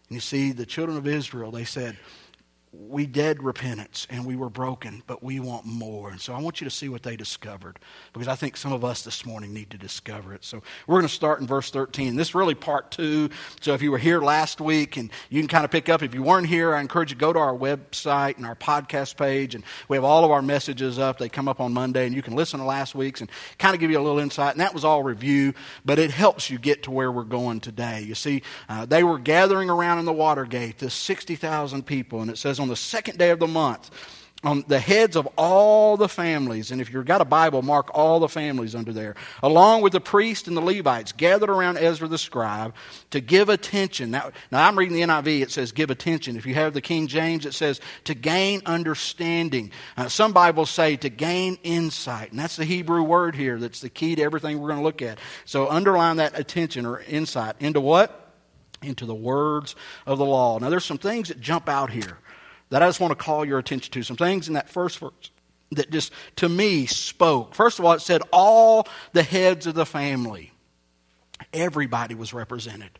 And 0.07 0.15
you 0.15 0.21
see, 0.21 0.51
the 0.51 0.65
children 0.65 0.97
of 0.97 1.07
Israel, 1.07 1.51
they 1.51 1.65
said, 1.65 1.97
we 2.75 3.05
did 3.05 3.43
repentance 3.43 4.07
and 4.09 4.25
we 4.25 4.35
were 4.35 4.49
broken, 4.49 5.03
but 5.05 5.21
we 5.21 5.39
want 5.39 5.63
more. 5.63 6.09
And 6.09 6.19
so 6.19 6.33
I 6.33 6.39
want 6.39 6.59
you 6.59 6.65
to 6.65 6.71
see 6.71 6.89
what 6.89 7.03
they 7.03 7.15
discovered 7.15 7.77
because 8.13 8.27
I 8.27 8.33
think 8.33 8.57
some 8.57 8.73
of 8.73 8.83
us 8.83 9.03
this 9.03 9.27
morning 9.27 9.53
need 9.53 9.69
to 9.71 9.77
discover 9.77 10.33
it. 10.33 10.43
So 10.43 10.63
we're 10.87 10.95
going 10.95 11.07
to 11.07 11.13
start 11.13 11.39
in 11.39 11.45
verse 11.45 11.69
13. 11.69 12.15
This 12.15 12.29
is 12.29 12.35
really 12.35 12.55
part 12.55 12.89
two. 12.89 13.29
So 13.61 13.75
if 13.75 13.83
you 13.83 13.91
were 13.91 13.99
here 13.99 14.21
last 14.21 14.59
week 14.59 14.97
and 14.97 15.11
you 15.29 15.39
can 15.39 15.47
kind 15.47 15.65
of 15.65 15.69
pick 15.69 15.87
up, 15.87 16.01
if 16.01 16.15
you 16.15 16.23
weren't 16.23 16.47
here, 16.47 16.73
I 16.73 16.81
encourage 16.81 17.11
you 17.11 17.15
to 17.15 17.19
go 17.19 17.31
to 17.31 17.37
our 17.37 17.55
website 17.55 18.37
and 18.37 18.45
our 18.45 18.55
podcast 18.55 19.17
page. 19.17 19.53
And 19.53 19.63
we 19.87 19.95
have 19.95 20.03
all 20.03 20.25
of 20.25 20.31
our 20.31 20.41
messages 20.41 20.97
up. 20.97 21.19
They 21.19 21.29
come 21.29 21.47
up 21.47 21.61
on 21.61 21.73
Monday 21.73 22.07
and 22.07 22.15
you 22.15 22.23
can 22.23 22.35
listen 22.35 22.59
to 22.59 22.65
last 22.65 22.95
week's 22.95 23.21
and 23.21 23.29
kind 23.59 23.75
of 23.75 23.81
give 23.81 23.91
you 23.91 23.99
a 23.99 24.01
little 24.01 24.19
insight. 24.19 24.53
And 24.53 24.61
that 24.61 24.73
was 24.73 24.83
all 24.83 25.03
review, 25.03 25.53
but 25.85 25.99
it 25.99 26.09
helps 26.09 26.49
you 26.49 26.57
get 26.57 26.83
to 26.83 26.91
where 26.91 27.11
we're 27.11 27.23
going 27.23 27.59
today. 27.59 28.01
You 28.01 28.15
see, 28.15 28.41
uh, 28.67 28.87
they 28.87 29.03
were 29.03 29.19
gathering 29.19 29.69
around 29.69 29.99
in 29.99 30.05
the 30.05 30.13
Watergate, 30.13 30.79
this 30.79 30.95
60,000 30.95 31.85
people, 31.85 32.21
and 32.21 32.31
it 32.31 32.39
says 32.39 32.59
on 32.63 32.69
the 32.69 32.75
second 32.75 33.19
day 33.19 33.29
of 33.29 33.39
the 33.39 33.47
month 33.47 33.91
on 34.43 34.63
the 34.67 34.79
heads 34.79 35.15
of 35.15 35.27
all 35.37 35.95
the 35.95 36.09
families, 36.09 36.71
and 36.71 36.81
if 36.81 36.91
you've 36.91 37.05
got 37.05 37.21
a 37.21 37.25
Bible, 37.25 37.61
mark 37.61 37.89
all 37.93 38.19
the 38.19 38.27
families 38.27 38.75
under 38.75 38.91
there, 38.91 39.15
along 39.41 39.81
with 39.81 39.93
the 39.93 40.01
priests 40.01 40.47
and 40.47 40.57
the 40.57 40.61
Levites, 40.61 41.13
gathered 41.13 41.49
around 41.49 41.77
Ezra 41.77 42.07
the 42.07 42.17
scribe 42.17 42.75
to 43.11 43.21
give 43.21 43.47
attention. 43.47 44.11
Now, 44.11 44.31
now 44.51 44.67
I'm 44.67 44.77
reading 44.77 44.95
the 44.95 45.01
NIV, 45.01 45.43
it 45.43 45.51
says 45.51 45.71
give 45.71 45.89
attention. 45.89 46.35
If 46.35 46.45
you 46.45 46.55
have 46.55 46.73
the 46.73 46.81
King 46.81 47.07
James, 47.07 47.45
it 47.45 47.53
says 47.53 47.79
to 48.03 48.13
gain 48.13 48.61
understanding. 48.65 49.71
Uh, 49.95 50.09
some 50.09 50.33
Bibles 50.33 50.69
say 50.69 50.97
to 50.97 51.09
gain 51.09 51.57
insight, 51.63 52.31
and 52.31 52.39
that's 52.39 52.57
the 52.57 52.65
Hebrew 52.65 53.03
word 53.03 53.35
here 53.35 53.57
that's 53.57 53.79
the 53.79 53.89
key 53.89 54.15
to 54.15 54.21
everything 54.21 54.59
we're 54.59 54.69
going 54.69 54.79
to 54.79 54.85
look 54.85 55.01
at. 55.01 55.19
So 55.45 55.69
underline 55.69 56.17
that 56.17 56.37
attention 56.37 56.85
or 56.85 56.99
insight 57.01 57.55
into 57.59 57.79
what? 57.79 58.19
Into 58.81 59.05
the 59.05 59.15
words 59.15 59.77
of 60.05 60.17
the 60.17 60.25
law. 60.25 60.59
Now, 60.59 60.69
there's 60.69 60.83
some 60.83 60.97
things 60.97 61.29
that 61.29 61.39
jump 61.39 61.69
out 61.69 61.89
here 61.89 62.17
that 62.73 62.81
I 62.81 62.87
just 62.87 62.99
want 62.99 63.11
to 63.11 63.15
call 63.15 63.45
your 63.45 63.59
attention 63.59 63.91
to. 63.91 64.01
Some 64.01 64.17
things 64.17 64.47
in 64.47 64.55
that 64.55 64.67
first 64.67 64.97
verse 64.97 65.29
that 65.73 65.91
just, 65.91 66.11
to 66.37 66.49
me, 66.49 66.87
spoke. 66.87 67.53
First 67.53 67.77
of 67.77 67.85
all, 67.85 67.93
it 67.93 68.01
said 68.01 68.23
all 68.31 68.87
the 69.11 69.21
heads 69.21 69.67
of 69.67 69.75
the 69.75 69.85
family. 69.85 70.51
Everybody 71.53 72.15
was 72.15 72.33
represented. 72.33 72.97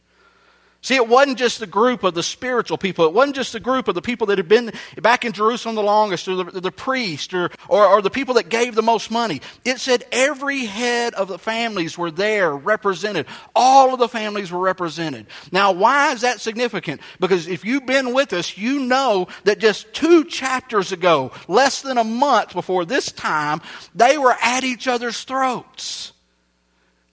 See, 0.83 0.95
it 0.95 1.07
wasn't 1.07 1.37
just 1.37 1.61
the 1.61 1.65
group 1.65 2.03
of 2.03 2.13
the 2.13 2.21
spiritual 2.21 2.77
people. 2.77 3.05
It 3.05 3.13
wasn't 3.13 3.37
just 3.37 3.53
the 3.53 3.61
group 3.61 3.87
of 3.87 3.95
the 3.95 4.01
people 4.01 4.27
that 4.27 4.37
had 4.37 4.49
been 4.49 4.73
back 5.01 5.23
in 5.23 5.31
Jerusalem 5.31 5.75
the 5.75 5.81
longest, 5.81 6.27
or 6.27 6.43
the, 6.43 6.59
the 6.59 6.73
priest, 6.73 7.33
or, 7.33 7.51
or, 7.69 7.87
or, 7.87 8.01
the 8.01 8.09
people 8.09 8.33
that 8.33 8.49
gave 8.49 8.75
the 8.75 8.81
most 8.81 9.09
money. 9.09 9.41
It 9.63 9.79
said 9.79 10.03
every 10.11 10.65
head 10.65 11.13
of 11.13 11.29
the 11.29 11.39
families 11.39 11.97
were 11.97 12.11
there 12.11 12.53
represented. 12.53 13.27
All 13.55 13.93
of 13.93 13.99
the 13.99 14.09
families 14.09 14.51
were 14.51 14.59
represented. 14.59 15.27
Now, 15.53 15.71
why 15.71 16.11
is 16.11 16.21
that 16.21 16.41
significant? 16.41 16.99
Because 17.17 17.47
if 17.47 17.63
you've 17.63 17.85
been 17.85 18.13
with 18.13 18.33
us, 18.33 18.57
you 18.57 18.81
know 18.81 19.29
that 19.45 19.59
just 19.59 19.93
two 19.93 20.25
chapters 20.25 20.91
ago, 20.91 21.31
less 21.47 21.81
than 21.81 21.97
a 21.97 22.03
month 22.03 22.53
before 22.53 22.83
this 22.83 23.09
time, 23.09 23.61
they 23.95 24.17
were 24.17 24.35
at 24.41 24.65
each 24.65 24.89
other's 24.89 25.23
throats. 25.23 26.12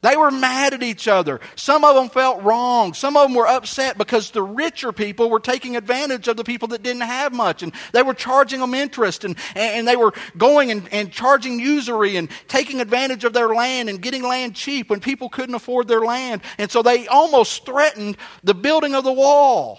They 0.02 0.16
were 0.16 0.30
mad 0.30 0.72
at 0.72 0.82
each 0.82 1.08
other. 1.08 1.40
Some 1.56 1.84
of 1.84 1.94
them 1.94 2.08
felt 2.08 2.42
wrong. 2.42 2.94
Some 2.94 3.18
of 3.18 3.24
them 3.24 3.34
were 3.34 3.46
upset 3.46 3.98
because 3.98 4.30
the 4.30 4.42
richer 4.42 4.92
people 4.92 5.28
were 5.28 5.40
taking 5.40 5.76
advantage 5.76 6.26
of 6.26 6.38
the 6.38 6.44
people 6.44 6.68
that 6.68 6.82
didn't 6.82 7.02
have 7.02 7.34
much. 7.34 7.62
And 7.62 7.72
they 7.92 8.02
were 8.02 8.14
charging 8.14 8.60
them 8.60 8.72
interest 8.72 9.24
and, 9.24 9.36
and 9.54 9.86
they 9.86 9.96
were 9.96 10.14
going 10.38 10.70
and, 10.70 10.88
and 10.90 11.12
charging 11.12 11.60
usury 11.60 12.16
and 12.16 12.30
taking 12.48 12.80
advantage 12.80 13.24
of 13.24 13.34
their 13.34 13.48
land 13.48 13.90
and 13.90 14.00
getting 14.00 14.22
land 14.22 14.54
cheap 14.54 14.88
when 14.88 15.00
people 15.00 15.28
couldn't 15.28 15.54
afford 15.54 15.86
their 15.86 16.00
land. 16.00 16.40
And 16.56 16.70
so 16.70 16.82
they 16.82 17.06
almost 17.06 17.66
threatened 17.66 18.16
the 18.42 18.54
building 18.54 18.94
of 18.94 19.04
the 19.04 19.12
wall. 19.12 19.78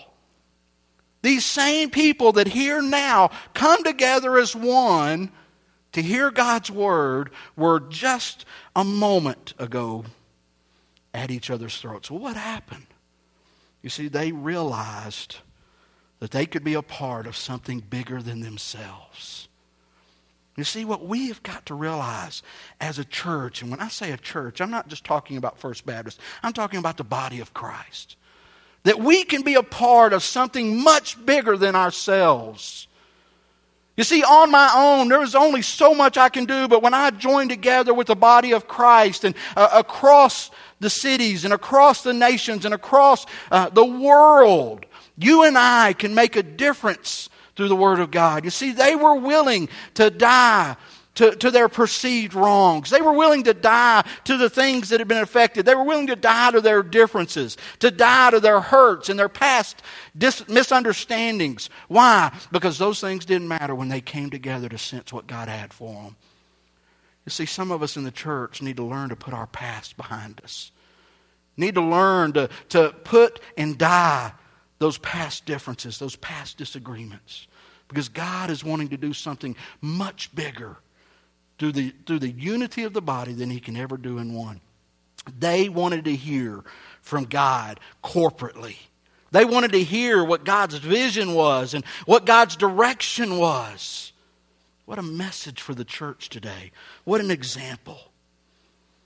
These 1.24 1.46
same 1.46 1.90
people 1.90 2.34
that 2.34 2.48
here 2.48 2.82
now 2.82 3.32
come 3.56 3.84
together 3.84 4.38
as 4.38 4.56
one 4.56 5.32
to 5.94 6.02
hear 6.02 6.32
God's 6.32 6.72
word 6.72 7.32
were 7.56 7.80
just 7.80 8.46
a 8.76 8.84
moment 8.84 9.54
ago 9.60 10.06
at 11.14 11.32
each 11.32 11.50
other's 11.50 11.78
throats. 11.78 12.10
Well, 12.10 12.20
what 12.20 12.38
happened? 12.38 12.88
You 13.82 13.90
see, 13.90 14.08
they 14.08 14.32
realized 14.32 15.38
that 16.20 16.32
they 16.32 16.46
could 16.46 16.64
be 16.64 16.76
a 16.76 16.82
part 16.82 17.26
of 17.28 17.36
something 17.36 17.80
bigger 17.80 18.22
than 18.22 18.42
themselves. 18.42 19.48
You 20.56 20.64
see, 20.64 20.86
what 20.86 21.06
we 21.06 21.30
have 21.30 21.42
got 21.44 21.66
to 21.68 21.74
realize 21.74 22.44
as 22.80 23.00
a 23.00 23.06
church, 23.06 23.62
and 23.62 23.72
when 23.72 23.80
I 23.80 23.88
say 23.88 24.12
a 24.12 24.18
church, 24.18 24.62
I'm 24.62 24.70
not 24.70 24.88
just 24.88 25.04
talking 25.04 25.38
about 25.38 25.58
First 25.58 25.86
Baptist, 25.86 26.20
I'm 26.44 26.54
talking 26.54 26.80
about 26.80 26.98
the 26.98 27.04
body 27.04 27.40
of 27.40 27.54
Christ. 27.54 28.18
That 28.84 29.00
we 29.00 29.24
can 29.24 29.44
be 29.44 29.56
a 29.56 29.64
part 29.64 30.14
of 30.14 30.24
something 30.24 30.84
much 30.84 31.24
bigger 31.26 31.56
than 31.58 31.76
ourselves. 31.76 32.88
You 34.02 34.06
see, 34.06 34.24
on 34.24 34.50
my 34.50 34.74
own, 34.76 35.10
there's 35.10 35.36
only 35.36 35.62
so 35.62 35.94
much 35.94 36.18
I 36.18 36.30
can 36.30 36.46
do, 36.46 36.68
but 36.68 36.82
when 36.82 36.96
I 36.96 37.12
join 37.12 37.50
together 37.50 37.94
with 37.94 38.08
the 38.08 38.16
body 38.16 38.52
of 38.52 38.68
Christ 38.68 39.24
and 39.24 39.36
uh, 39.56 39.70
across 39.74 40.50
the 40.80 40.90
cities 40.90 41.46
and 41.46 41.54
across 41.54 42.02
the 42.02 42.12
nations 42.12 42.66
and 42.66 42.74
across 42.74 43.28
uh, 43.52 43.70
the 43.70 43.86
world, 43.86 44.88
you 45.20 45.44
and 45.44 45.56
I 45.56 45.94
can 45.94 46.16
make 46.16 46.36
a 46.36 46.42
difference 46.42 47.30
through 47.56 47.68
the 47.68 47.76
Word 47.76 48.00
of 48.00 48.10
God. 48.10 48.44
You 48.44 48.50
see, 48.50 48.72
they 48.72 48.96
were 48.96 49.14
willing 49.14 49.70
to 49.94 50.10
die 50.10 50.78
to, 51.16 51.36
to 51.36 51.52
their 51.52 51.68
perceived 51.68 52.34
wrongs. 52.34 52.90
They 52.90 53.02
were 53.02 53.14
willing 53.14 53.44
to 53.44 53.54
die 53.54 54.06
to 54.26 54.38
the 54.38 54.50
things 54.50 54.90
that 54.90 55.00
had 55.00 55.08
been 55.08 55.18
affected. 55.18 55.66
They 55.66 55.76
were 55.76 55.84
willing 55.84 56.08
to 56.08 56.16
die 56.16 56.52
to 56.52 56.62
their 56.62 56.84
differences, 56.84 57.58
to 57.80 57.92
die 57.92 58.32
to 58.32 58.40
their 58.40 58.62
hurts 58.62 59.10
and 59.10 59.20
their 59.20 59.30
past 59.30 59.82
dis- 60.18 60.48
misunderstandings. 60.48 61.70
Why? 61.90 62.32
Because 62.52 62.78
those 62.78 63.02
things 63.02 63.26
didn't 63.26 63.50
matter 63.50 63.76
when 63.76 63.90
they 63.90 64.02
came 64.02 64.30
together 64.30 64.70
to 64.70 64.78
sense 64.78 65.12
what 65.12 65.28
God 65.28 65.50
had 65.50 65.74
for 65.74 66.04
them. 66.04 66.16
You 67.26 67.30
see, 67.30 67.46
some 67.46 67.72
of 67.72 67.84
us 67.84 67.98
in 67.98 68.04
the 68.04 68.12
church 68.12 68.62
need 68.62 68.78
to 68.78 68.84
learn 68.84 69.10
to 69.10 69.16
put 69.16 69.34
our 69.34 69.48
past 69.48 69.98
behind 69.98 70.42
us, 70.44 70.72
need 71.58 71.76
to 71.76 71.82
learn 71.82 72.34
to, 72.34 72.50
to 72.70 72.96
put 73.04 73.42
and 73.58 73.78
die 73.78 74.32
those 74.80 74.98
past 74.98 75.46
differences, 75.46 76.00
those 76.00 76.16
past 76.16 76.58
disagreements. 76.58 77.48
Because 77.90 78.08
God 78.08 78.50
is 78.50 78.64
wanting 78.64 78.88
to 78.90 78.98
do 78.98 79.12
something 79.12 79.56
much 79.82 80.34
bigger 80.34 80.78
through 81.62 81.74
the, 81.74 81.94
through 82.08 82.18
the 82.18 82.32
unity 82.32 82.86
of 82.86 82.94
the 82.94 83.04
body 83.04 83.34
than 83.34 83.52
he 83.52 83.60
can 83.60 83.78
ever 83.78 83.96
do 83.96 84.18
in 84.18 84.34
one. 84.34 84.60
They 85.38 85.70
wanted 85.70 86.06
to 86.06 86.16
hear 86.16 86.64
from 87.02 87.26
God 87.26 87.80
corporately. 88.04 88.78
They 89.30 89.46
wanted 89.46 89.74
to 89.74 89.84
hear 89.84 90.24
what 90.24 90.44
God's 90.44 90.80
vision 90.80 91.36
was 91.36 91.76
and 91.76 91.86
what 92.08 92.26
God's 92.26 92.56
direction 92.56 93.38
was. 93.38 94.12
What 94.86 94.98
a 94.98 95.04
message 95.04 95.62
for 95.62 95.76
the 95.76 95.86
church 95.86 96.30
today. 96.30 96.72
What 97.04 97.22
an 97.22 97.30
example. 97.30 98.00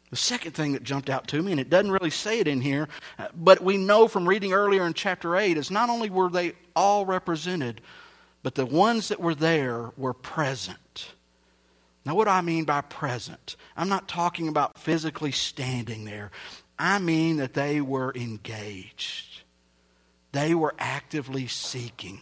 The 0.09 0.15
second 0.15 0.53
thing 0.53 0.71
that 0.71 0.83
jumped 0.83 1.09
out 1.09 1.27
to 1.27 1.41
me, 1.41 1.51
and 1.51 1.59
it 1.59 1.69
doesn't 1.69 1.91
really 1.91 2.09
say 2.09 2.39
it 2.39 2.47
in 2.47 2.61
here, 2.61 2.87
but 3.35 3.61
we 3.61 3.75
know 3.75 4.07
from 4.07 4.29
reading 4.29 4.53
earlier 4.53 4.87
in 4.87 4.93
chapter 4.93 5.35
8, 5.35 5.57
is 5.57 5.69
not 5.69 5.89
only 5.89 6.09
were 6.09 6.29
they 6.29 6.53
all 6.73 7.05
represented, 7.05 7.81
but 8.43 8.55
the 8.55 8.65
ones 8.65 9.09
that 9.09 9.19
were 9.19 9.35
there 9.35 9.91
were 9.97 10.13
present. 10.13 11.14
Now, 12.05 12.15
what 12.15 12.25
do 12.25 12.31
I 12.31 12.41
mean 12.41 12.65
by 12.65 12.81
present? 12.81 13.55
I'm 13.75 13.89
not 13.89 14.07
talking 14.07 14.47
about 14.47 14.77
physically 14.77 15.31
standing 15.31 16.05
there. 16.05 16.31
I 16.77 16.99
mean 16.99 17.37
that 17.37 17.53
they 17.53 17.81
were 17.81 18.13
engaged, 18.15 19.43
they 20.31 20.53
were 20.53 20.75
actively 20.77 21.47
seeking. 21.47 22.21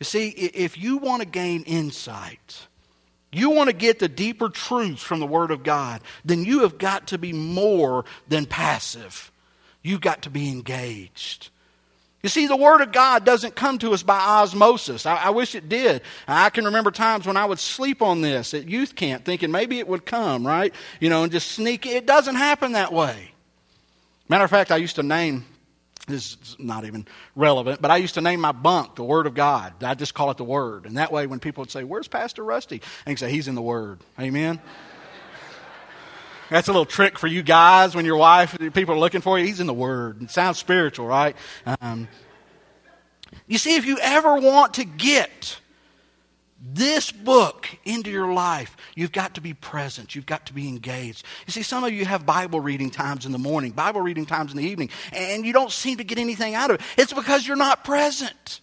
You 0.00 0.04
see, 0.04 0.28
if 0.30 0.76
you 0.76 0.96
want 0.96 1.22
to 1.22 1.28
gain 1.28 1.62
insight 1.62 2.66
you 3.32 3.48
want 3.48 3.70
to 3.70 3.74
get 3.74 3.98
the 3.98 4.08
deeper 4.08 4.50
truths 4.50 5.02
from 5.02 5.18
the 5.18 5.26
Word 5.26 5.50
of 5.50 5.62
God, 5.62 6.02
then 6.22 6.44
you 6.44 6.60
have 6.60 6.76
got 6.76 7.08
to 7.08 7.18
be 7.18 7.32
more 7.32 8.04
than 8.28 8.44
passive. 8.44 9.32
You've 9.82 10.02
got 10.02 10.22
to 10.22 10.30
be 10.30 10.50
engaged. 10.50 11.48
You 12.22 12.28
see, 12.28 12.46
the 12.46 12.56
Word 12.56 12.80
of 12.82 12.92
God 12.92 13.24
doesn't 13.24 13.56
come 13.56 13.78
to 13.78 13.92
us 13.92 14.04
by 14.04 14.18
osmosis. 14.18 15.06
I, 15.06 15.16
I, 15.16 15.30
wish 15.30 15.56
it 15.56 15.68
did. 15.68 16.02
I 16.28 16.50
can 16.50 16.66
remember 16.66 16.92
times 16.92 17.26
when 17.26 17.36
I 17.36 17.44
would 17.44 17.58
sleep 17.58 18.00
on 18.00 18.20
this 18.20 18.54
at 18.54 18.68
youth 18.68 18.94
camp 18.94 19.24
thinking 19.24 19.50
maybe 19.50 19.80
it 19.80 19.88
would 19.88 20.06
come, 20.06 20.46
right? 20.46 20.72
You 21.00 21.10
know, 21.10 21.24
and 21.24 21.32
just 21.32 21.50
sneak. 21.50 21.84
It 21.84 22.06
doesn't 22.06 22.36
happen 22.36 22.72
that 22.72 22.92
way. 22.92 23.32
Matter 24.28 24.44
of 24.44 24.50
fact, 24.50 24.70
I 24.70 24.76
used 24.76 24.96
to 24.96 25.02
name 25.02 25.44
this 26.08 26.36
is 26.42 26.56
not 26.58 26.84
even 26.84 27.06
relevant, 27.36 27.80
but 27.80 27.90
I 27.90 27.96
used 27.96 28.14
to 28.14 28.20
name 28.20 28.40
my 28.40 28.52
bunk 28.52 28.96
the 28.96 29.04
Word 29.04 29.26
of 29.26 29.34
God. 29.34 29.82
I'd 29.82 29.98
just 29.98 30.14
call 30.14 30.30
it 30.30 30.36
the 30.36 30.44
Word. 30.44 30.86
And 30.86 30.96
that 30.98 31.12
way, 31.12 31.26
when 31.26 31.40
people 31.40 31.62
would 31.62 31.70
say, 31.70 31.84
Where's 31.84 32.08
Pastor 32.08 32.44
Rusty? 32.44 32.82
I 33.06 33.10
can 33.10 33.16
say, 33.16 33.30
He's 33.30 33.48
in 33.48 33.54
the 33.54 33.62
Word. 33.62 34.00
Amen? 34.18 34.60
That's 36.52 36.68
a 36.68 36.72
little 36.72 36.86
trick 36.86 37.18
for 37.18 37.26
you 37.26 37.42
guys 37.42 37.94
when 37.94 38.04
your 38.04 38.16
wife, 38.16 38.54
and 38.54 38.74
people 38.74 38.94
are 38.94 38.98
looking 38.98 39.22
for 39.22 39.38
you. 39.38 39.46
He's 39.46 39.60
in 39.60 39.66
the 39.66 39.74
Word. 39.74 40.22
It 40.22 40.30
sounds 40.30 40.58
spiritual, 40.58 41.06
right? 41.06 41.34
Um, 41.80 42.08
you 43.46 43.58
see, 43.58 43.76
if 43.76 43.86
you 43.86 43.98
ever 44.00 44.36
want 44.36 44.74
to 44.74 44.84
get 44.84 45.58
this 46.64 47.10
book 47.10 47.68
into 47.84 48.10
your 48.10 48.32
life, 48.32 48.76
you've 48.94 49.12
got 49.12 49.34
to 49.34 49.40
be 49.40 49.54
present. 49.54 50.14
You've 50.14 50.26
got 50.26 50.46
to 50.46 50.52
be 50.52 50.68
engaged. 50.68 51.24
You 51.46 51.52
see, 51.52 51.62
some 51.62 51.84
of 51.84 51.92
you 51.92 52.04
have 52.04 52.24
Bible 52.24 52.60
reading 52.60 52.90
times 52.90 53.26
in 53.26 53.32
the 53.32 53.38
morning, 53.38 53.72
Bible 53.72 54.00
reading 54.00 54.26
times 54.26 54.52
in 54.52 54.58
the 54.58 54.64
evening, 54.64 54.90
and 55.12 55.44
you 55.44 55.52
don't 55.52 55.72
seem 55.72 55.96
to 55.98 56.04
get 56.04 56.18
anything 56.18 56.54
out 56.54 56.70
of 56.70 56.76
it. 56.76 56.82
It's 56.96 57.12
because 57.12 57.46
you're 57.46 57.56
not 57.56 57.82
present. 57.82 58.60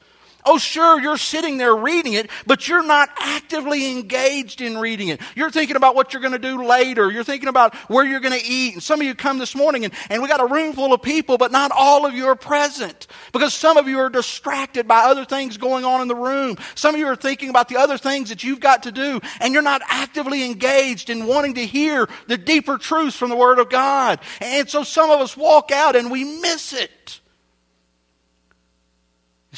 Oh, 0.52 0.58
sure, 0.58 1.00
you're 1.00 1.16
sitting 1.16 1.60
there 1.60 1.76
reading 1.76 2.14
it, 2.14 2.28
but 2.48 2.68
you're 2.68 2.82
not 2.82 3.10
actively 3.20 3.92
engaged 3.92 4.62
in 4.62 4.80
reading 4.80 5.10
it. 5.10 5.22
You're 5.36 5.52
thinking 5.52 5.76
about 5.76 5.94
what 5.94 6.12
you're 6.12 6.24
going 6.24 6.34
to 6.34 6.40
do 6.40 6.66
later. 6.66 7.12
You're 7.12 7.24
thinking 7.24 7.50
about 7.50 7.76
where 7.88 8.04
you're 8.04 8.20
going 8.20 8.38
to 8.38 8.44
eat. 8.44 8.74
And 8.74 8.82
some 8.82 9.00
of 9.00 9.06
you 9.06 9.14
come 9.14 9.38
this 9.38 9.54
morning 9.54 9.86
and, 9.86 9.94
and 10.10 10.24
we 10.24 10.28
got 10.28 10.42
a 10.42 10.48
room 10.48 10.74
full 10.74 10.92
of 10.92 11.04
people, 11.04 11.38
but 11.38 11.52
not 11.52 11.70
all 11.72 12.04
of 12.08 12.16
you 12.16 12.26
are 12.26 12.36
present 12.36 13.06
because 13.32 13.54
some 13.54 13.78
of 13.78 13.88
you 13.88 14.00
are 14.00 14.10
distracted 14.10 14.88
by 14.88 15.04
other 15.04 15.24
things 15.24 15.58
going 15.58 15.86
on 15.86 16.02
in 16.02 16.08
the 16.08 16.16
room. 16.16 16.58
Some 16.74 16.96
of 16.96 17.00
you 17.00 17.06
are 17.06 17.16
thinking 17.16 17.52
about 17.52 17.70
the 17.70 17.78
other 17.78 18.00
things 18.00 18.30
that 18.30 18.44
you've 18.44 18.60
got 18.60 18.82
to 18.84 18.92
do, 18.92 19.22
and 19.40 19.54
you're 19.54 19.62
not 19.62 19.84
actively 19.88 20.44
engaged 20.44 21.12
in 21.12 21.28
wanting 21.28 21.54
to 21.54 21.66
hear 21.68 22.10
the 22.26 22.40
deeper 22.40 22.80
truths 22.80 23.16
from 23.16 23.30
the 23.30 23.36
Word 23.36 23.60
of 23.60 23.70
God. 23.70 24.20
And 24.42 24.68
so 24.68 24.82
some 24.82 25.12
of 25.12 25.22
us 25.22 25.38
walk 25.38 25.70
out 25.70 25.96
and 25.96 26.10
we 26.10 26.24
miss 26.24 26.74
it. 26.74 27.19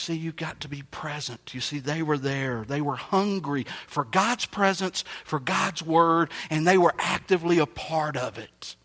You 0.01 0.15
see, 0.15 0.20
you've 0.20 0.36
got 0.36 0.62
to 0.62 0.67
be 0.67 0.81
present. 0.89 1.53
You 1.53 1.62
see, 1.62 1.77
they 1.77 2.01
were 2.01 2.17
there. 2.17 2.65
They 2.67 2.81
were 2.81 2.96
hungry 2.96 3.67
for 3.86 4.03
God's 4.03 4.48
presence, 4.48 5.03
for 5.25 5.39
God's 5.39 5.84
word, 5.84 6.31
and 6.50 6.65
they 6.65 6.79
were 6.79 6.96
actively 6.98 7.60
a 7.60 7.67
part 7.67 8.17
of 8.17 8.39
it. 8.39 8.75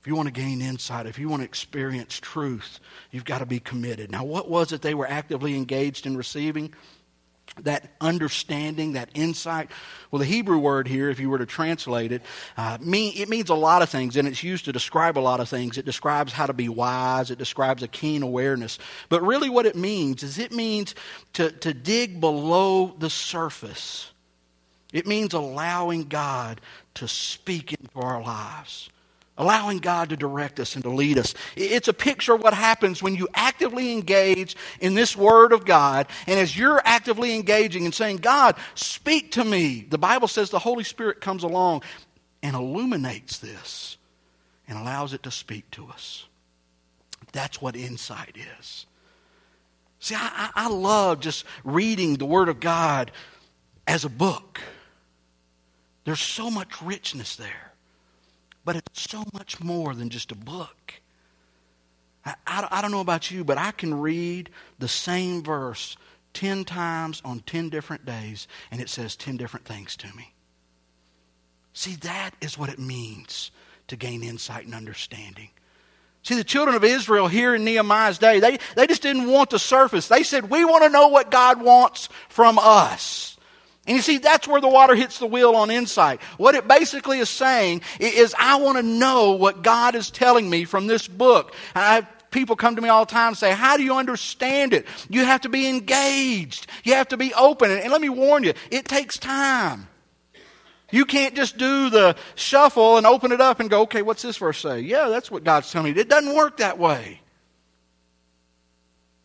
If 0.00 0.08
you 0.08 0.16
want 0.16 0.26
to 0.26 0.32
gain 0.32 0.60
insight, 0.60 1.06
if 1.06 1.20
you 1.20 1.28
want 1.28 1.42
to 1.42 1.44
experience 1.44 2.18
truth, 2.18 2.80
you've 3.12 3.24
got 3.24 3.38
to 3.38 3.46
be 3.46 3.60
committed. 3.60 4.10
Now, 4.10 4.24
what 4.24 4.50
was 4.50 4.72
it 4.72 4.82
they 4.82 4.94
were 4.94 5.06
actively 5.06 5.54
engaged 5.54 6.04
in 6.04 6.16
receiving? 6.16 6.74
That 7.62 7.90
understanding, 8.00 8.92
that 8.92 9.10
insight. 9.14 9.70
Well, 10.10 10.20
the 10.20 10.26
Hebrew 10.26 10.58
word 10.58 10.88
here, 10.88 11.10
if 11.10 11.20
you 11.20 11.30
were 11.30 11.38
to 11.38 11.46
translate 11.46 12.12
it, 12.12 12.22
uh, 12.56 12.78
mean, 12.80 13.12
it 13.16 13.28
means 13.28 13.50
a 13.50 13.54
lot 13.54 13.82
of 13.82 13.88
things, 13.88 14.16
and 14.16 14.26
it's 14.26 14.42
used 14.42 14.64
to 14.66 14.72
describe 14.72 15.18
a 15.18 15.20
lot 15.20 15.40
of 15.40 15.48
things. 15.48 15.78
It 15.78 15.84
describes 15.84 16.32
how 16.32 16.46
to 16.46 16.52
be 16.52 16.68
wise, 16.68 17.30
it 17.30 17.38
describes 17.38 17.82
a 17.82 17.88
keen 17.88 18.22
awareness. 18.22 18.78
But 19.08 19.22
really, 19.22 19.50
what 19.50 19.66
it 19.66 19.76
means 19.76 20.22
is 20.22 20.38
it 20.38 20.52
means 20.52 20.94
to, 21.34 21.50
to 21.50 21.74
dig 21.74 22.20
below 22.20 22.94
the 22.98 23.10
surface. 23.10 24.10
It 24.92 25.06
means 25.06 25.34
allowing 25.34 26.04
God 26.04 26.60
to 26.94 27.06
speak 27.06 27.72
into 27.72 28.00
our 28.00 28.22
lives 28.22 28.90
allowing 29.38 29.78
God 29.78 30.10
to 30.10 30.16
direct 30.16 30.60
us 30.60 30.74
and 30.74 30.84
to 30.84 30.90
lead 30.90 31.16
us. 31.16 31.34
It's 31.56 31.88
a 31.88 31.92
picture 31.92 32.34
of 32.34 32.42
what 32.42 32.52
happens 32.52 33.02
when 33.02 33.14
you 33.14 33.26
actively 33.34 33.92
engage 33.92 34.54
in 34.80 34.94
this 34.94 35.16
Word 35.16 35.52
of 35.52 35.64
God. 35.64 36.08
And 36.26 36.38
as 36.38 36.56
you're 36.56 36.82
actively 36.84 37.34
engaging 37.34 37.84
and 37.84 37.94
saying, 37.94 38.18
God, 38.18 38.56
speak 38.74 39.32
to 39.32 39.44
me, 39.44 39.86
the 39.88 39.98
Bible 39.98 40.28
says 40.28 40.50
the 40.50 40.58
Holy 40.58 40.84
Spirit 40.84 41.20
comes 41.20 41.42
along 41.42 41.82
and 42.42 42.54
illuminates 42.54 43.38
this 43.38 43.96
and 44.68 44.78
allows 44.78 45.14
it 45.14 45.22
to 45.22 45.30
speak 45.30 45.70
to 45.72 45.86
us. 45.88 46.26
That's 47.32 47.62
what 47.62 47.76
insight 47.76 48.36
is. 48.60 48.86
See, 50.00 50.14
I, 50.14 50.50
I 50.54 50.68
love 50.68 51.20
just 51.20 51.44
reading 51.64 52.14
the 52.16 52.26
Word 52.26 52.48
of 52.48 52.60
God 52.60 53.10
as 53.86 54.04
a 54.04 54.08
book. 54.08 54.60
There's 56.04 56.20
so 56.20 56.50
much 56.50 56.80
richness 56.82 57.36
there. 57.36 57.69
But 58.64 58.76
it's 58.76 59.08
so 59.10 59.24
much 59.32 59.60
more 59.60 59.94
than 59.94 60.10
just 60.10 60.32
a 60.32 60.36
book. 60.36 60.94
I, 62.24 62.34
I, 62.46 62.68
I, 62.70 62.82
don't 62.82 62.90
know 62.90 63.00
about 63.00 63.30
you, 63.30 63.44
but 63.44 63.58
I 63.58 63.70
can 63.70 64.00
read 64.00 64.50
the 64.78 64.88
same 64.88 65.42
verse 65.42 65.96
10 66.34 66.64
times 66.64 67.22
on 67.24 67.40
10 67.40 67.70
different 67.70 68.04
days, 68.04 68.46
and 68.70 68.80
it 68.80 68.88
says 68.88 69.16
10 69.16 69.36
different 69.36 69.66
things 69.66 69.96
to 69.96 70.06
me. 70.14 70.34
See, 71.72 71.96
that 71.96 72.32
is 72.40 72.58
what 72.58 72.68
it 72.68 72.78
means 72.78 73.50
to 73.88 73.96
gain 73.96 74.22
insight 74.22 74.66
and 74.66 74.74
understanding. 74.74 75.50
See, 76.22 76.34
the 76.34 76.44
children 76.44 76.76
of 76.76 76.84
Israel 76.84 77.28
here 77.28 77.54
in 77.54 77.64
Nehemiah's 77.64 78.18
day, 78.18 78.40
they, 78.40 78.58
they 78.76 78.86
just 78.86 79.02
didn't 79.02 79.26
want 79.28 79.50
the 79.50 79.58
surface. 79.58 80.08
They 80.08 80.22
said, 80.22 80.50
We 80.50 80.64
want 80.64 80.84
to 80.84 80.90
know 80.90 81.08
what 81.08 81.30
God 81.30 81.62
wants 81.62 82.08
from 82.28 82.58
us. 82.58 83.38
And 83.86 83.96
you 83.96 84.02
see, 84.02 84.18
that's 84.18 84.46
where 84.46 84.60
the 84.60 84.68
water 84.68 84.94
hits 84.94 85.18
the 85.18 85.26
wheel 85.26 85.56
on 85.56 85.70
insight. 85.70 86.20
What 86.36 86.54
it 86.54 86.68
basically 86.68 87.18
is 87.18 87.30
saying 87.30 87.82
is, 87.98 88.34
I 88.38 88.56
want 88.56 88.78
to 88.78 88.82
know 88.82 89.32
what 89.32 89.62
God 89.62 89.94
is 89.94 90.10
telling 90.10 90.48
me 90.48 90.64
from 90.64 90.86
this 90.86 91.08
book. 91.08 91.54
And 91.74 91.84
I 91.84 91.94
have 91.96 92.08
people 92.30 92.56
come 92.56 92.76
to 92.76 92.82
me 92.82 92.88
all 92.88 93.04
the 93.04 93.10
time 93.10 93.28
and 93.28 93.36
say, 93.36 93.52
How 93.52 93.76
do 93.76 93.82
you 93.82 93.94
understand 93.94 94.72
it? 94.74 94.86
You 95.08 95.24
have 95.24 95.40
to 95.42 95.48
be 95.48 95.68
engaged, 95.68 96.66
you 96.84 96.94
have 96.94 97.08
to 97.08 97.16
be 97.16 97.32
open. 97.34 97.70
And 97.70 97.90
let 97.90 98.00
me 98.00 98.08
warn 98.08 98.44
you, 98.44 98.52
it 98.70 98.84
takes 98.84 99.18
time. 99.18 99.88
You 100.92 101.04
can't 101.04 101.36
just 101.36 101.56
do 101.56 101.88
the 101.88 102.16
shuffle 102.34 102.96
and 102.96 103.06
open 103.06 103.30
it 103.30 103.40
up 103.40 103.60
and 103.60 103.70
go, 103.70 103.82
okay, 103.82 104.02
what's 104.02 104.22
this 104.22 104.36
verse 104.36 104.58
say? 104.58 104.80
Yeah, 104.80 105.08
that's 105.08 105.30
what 105.30 105.44
God's 105.44 105.70
telling 105.70 105.94
me. 105.94 106.00
It 106.00 106.08
doesn't 106.08 106.34
work 106.34 106.56
that 106.56 106.78
way. 106.78 107.20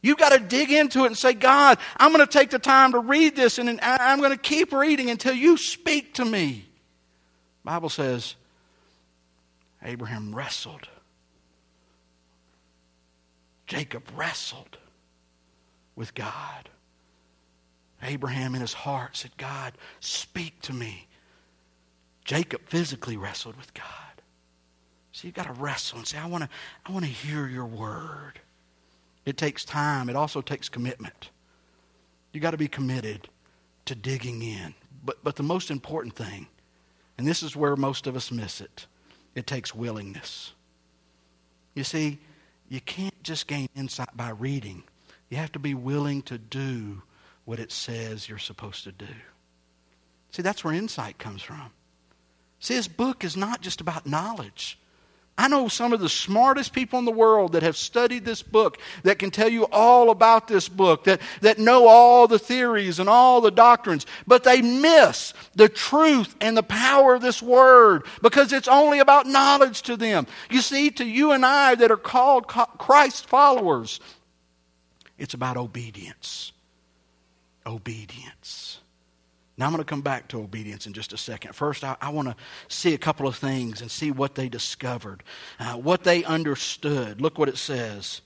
You've 0.05 0.19
got 0.19 0.33
to 0.33 0.39
dig 0.39 0.71
into 0.71 1.05
it 1.05 1.07
and 1.07 1.17
say, 1.17 1.33
God, 1.33 1.79
I'm 1.97 2.13
going 2.13 2.23
to 2.23 2.31
take 2.31 2.51
the 2.51 2.59
time 2.59 2.91
to 2.91 2.99
read 2.99 3.35
this 3.35 3.57
and 3.57 3.79
I'm 3.81 4.19
going 4.19 4.29
to 4.29 4.37
keep 4.37 4.71
reading 4.71 5.09
until 5.09 5.33
you 5.33 5.57
speak 5.57 6.13
to 6.13 6.25
me. 6.25 6.69
The 7.63 7.71
Bible 7.71 7.89
says 7.89 8.35
Abraham 9.81 10.35
wrestled. 10.35 10.87
Jacob 13.65 14.03
wrestled 14.15 14.77
with 15.95 16.13
God. 16.13 16.69
Abraham 18.03 18.53
in 18.53 18.61
his 18.61 18.73
heart 18.73 19.17
said, 19.17 19.31
God, 19.37 19.73
speak 20.01 20.61
to 20.61 20.73
me. 20.73 21.07
Jacob 22.25 22.61
physically 22.67 23.17
wrestled 23.17 23.57
with 23.57 23.73
God. 23.73 23.85
So 25.13 25.25
you've 25.25 25.33
got 25.33 25.47
to 25.47 25.53
wrestle 25.53 25.97
and 25.97 26.07
say, 26.07 26.19
I 26.19 26.27
want 26.27 26.43
to, 26.43 26.49
I 26.85 26.91
want 26.91 27.05
to 27.05 27.11
hear 27.11 27.47
your 27.47 27.65
word. 27.65 28.39
It 29.25 29.38
takes 29.38 29.65
time, 29.65 30.09
it 30.09 30.15
also 30.15 30.41
takes 30.41 30.69
commitment. 30.69 31.29
You 32.31 32.39
got 32.39 32.51
to 32.51 32.57
be 32.57 32.67
committed 32.67 33.27
to 33.85 33.95
digging 33.95 34.41
in. 34.41 34.73
But, 35.03 35.23
but 35.23 35.35
the 35.35 35.43
most 35.43 35.71
important 35.71 36.15
thing, 36.15 36.47
and 37.17 37.27
this 37.27 37.43
is 37.43 37.55
where 37.55 37.75
most 37.75 38.07
of 38.07 38.15
us 38.15 38.31
miss 38.31 38.61
it, 38.61 38.88
it 39.35 39.47
takes 39.47 39.73
willingness. 39.73 40.53
You 41.73 41.83
see, 41.83 42.19
you 42.69 42.81
can't 42.81 43.23
just 43.23 43.47
gain 43.47 43.69
insight 43.75 44.15
by 44.15 44.29
reading. 44.29 44.83
You 45.29 45.38
have 45.38 45.51
to 45.53 45.59
be 45.59 45.73
willing 45.73 46.21
to 46.23 46.38
do 46.38 47.03
what 47.45 47.59
it 47.59 47.71
says 47.71 48.27
you're 48.27 48.38
supposed 48.38 48.83
to 48.85 48.91
do. 48.91 49.05
See, 50.31 50.41
that's 50.41 50.63
where 50.63 50.73
insight 50.73 51.17
comes 51.17 51.41
from. 51.41 51.71
See, 52.59 52.75
this 52.75 52.88
book 52.88 53.23
is 53.23 53.38
not 53.38 53.61
just 53.61 53.81
about 53.81 54.07
knowledge. 54.07 54.79
I 55.38 55.50
know 55.50 55.67
some 55.67 55.91
of 55.91 56.00
the 56.00 56.08
smartest 56.08 56.71
people 56.71 56.98
in 56.98 57.04
the 57.04 57.12
world 57.12 57.54
that 57.54 57.63
have 57.63 57.76
studied 57.76 58.24
this 58.24 58.41
book, 58.41 58.78
that 59.04 59.19
can 59.19 59.32
tell 59.32 59.50
you 59.50 59.65
all 59.65 60.10
about 60.10 60.48
this 60.48 60.69
book, 60.69 61.04
that, 61.06 61.19
that 61.41 61.60
know 61.60 61.88
all 61.88 62.28
the 62.28 62.39
theories 62.39 63.00
and 63.00 63.10
all 63.10 63.41
the 63.41 63.52
doctrines, 63.52 64.06
but 64.26 64.45
they 64.45 64.62
miss 64.62 65.34
the 65.54 65.67
truth 65.67 66.34
and 66.39 66.56
the 66.56 66.63
power 66.63 67.15
of 67.15 67.21
this 67.21 67.41
word 67.41 68.06
because 68.21 68.54
it's 68.54 68.69
only 68.69 69.00
about 69.00 69.28
knowledge 69.28 69.82
to 69.84 69.98
them. 69.98 70.26
You 70.50 70.62
see, 70.62 70.89
to 70.91 71.06
you 71.06 71.34
and 71.34 71.45
I 71.45 71.76
that 71.76 71.91
are 71.91 71.98
called 71.98 72.48
Christ 72.48 73.28
followers, 73.28 74.00
it's 75.17 75.34
about 75.34 75.58
obedience. 75.58 76.54
Obedience. 77.65 78.80
Now, 79.57 79.67
I'm 79.67 79.71
going 79.71 79.83
to 79.83 79.89
come 79.89 80.01
back 80.01 80.27
to 80.29 80.39
obedience 80.39 80.85
in 80.85 80.93
just 80.93 81.13
a 81.13 81.17
second. 81.17 81.53
First, 81.55 81.83
I, 81.85 81.95
I 82.01 82.09
want 82.09 82.27
to 82.27 82.35
see 82.67 82.93
a 82.93 82.97
couple 82.97 83.25
of 83.27 83.37
things 83.37 83.79
and 83.81 83.89
see 83.89 84.11
what 84.11 84.35
they 84.35 84.49
discovered, 84.49 85.23
uh, 85.59 85.75
what 85.75 86.03
they 86.03 86.25
understood. 86.25 87.21
Look 87.21 87.37
what 87.37 87.47
it 87.47 87.57
says 87.57 88.21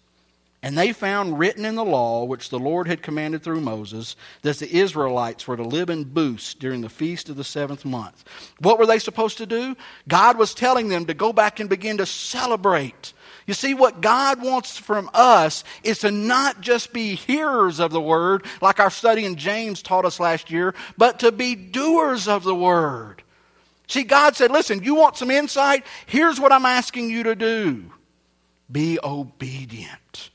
And 0.61 0.77
they 0.77 0.91
found 0.91 1.39
written 1.39 1.63
in 1.63 1.75
the 1.75 1.85
law, 1.85 2.25
which 2.25 2.49
the 2.49 2.59
Lord 2.59 2.87
had 2.87 3.01
commanded 3.01 3.43
through 3.43 3.61
Moses, 3.61 4.17
that 4.41 4.57
the 4.57 4.77
Israelites 4.77 5.47
were 5.47 5.55
to 5.55 5.63
live 5.63 5.89
in 5.89 6.03
booths 6.03 6.53
during 6.53 6.81
the 6.81 6.89
feast 6.89 7.29
of 7.29 7.37
the 7.37 7.45
seventh 7.45 7.85
month. 7.85 8.25
What 8.59 8.77
were 8.77 8.85
they 8.85 8.99
supposed 8.99 9.37
to 9.37 9.45
do? 9.45 9.77
God 10.07 10.37
was 10.37 10.53
telling 10.53 10.89
them 10.89 11.05
to 11.05 11.13
go 11.13 11.31
back 11.31 11.61
and 11.61 11.69
begin 11.69 11.97
to 11.97 12.05
celebrate. 12.05 13.13
You 13.47 13.53
see, 13.53 13.73
what 13.73 14.01
God 14.01 14.41
wants 14.41 14.77
from 14.77 15.09
us 15.13 15.63
is 15.83 15.99
to 15.99 16.11
not 16.11 16.61
just 16.61 16.93
be 16.93 17.15
hearers 17.15 17.79
of 17.79 17.91
the 17.91 18.01
word, 18.01 18.45
like 18.61 18.79
our 18.79 18.91
study 18.91 19.25
in 19.25 19.35
James 19.35 19.81
taught 19.81 20.05
us 20.05 20.19
last 20.19 20.51
year, 20.51 20.75
but 20.97 21.19
to 21.19 21.31
be 21.31 21.55
doers 21.55 22.27
of 22.27 22.43
the 22.43 22.55
word. 22.55 23.23
See, 23.87 24.03
God 24.03 24.35
said, 24.35 24.51
listen, 24.51 24.83
you 24.83 24.93
want 24.93 25.17
some 25.17 25.31
insight? 25.31 25.83
Here's 26.05 26.39
what 26.39 26.51
I'm 26.51 26.65
asking 26.65 27.09
you 27.09 27.23
to 27.23 27.35
do 27.35 27.91
be 28.71 28.99
obedient. 29.03 30.29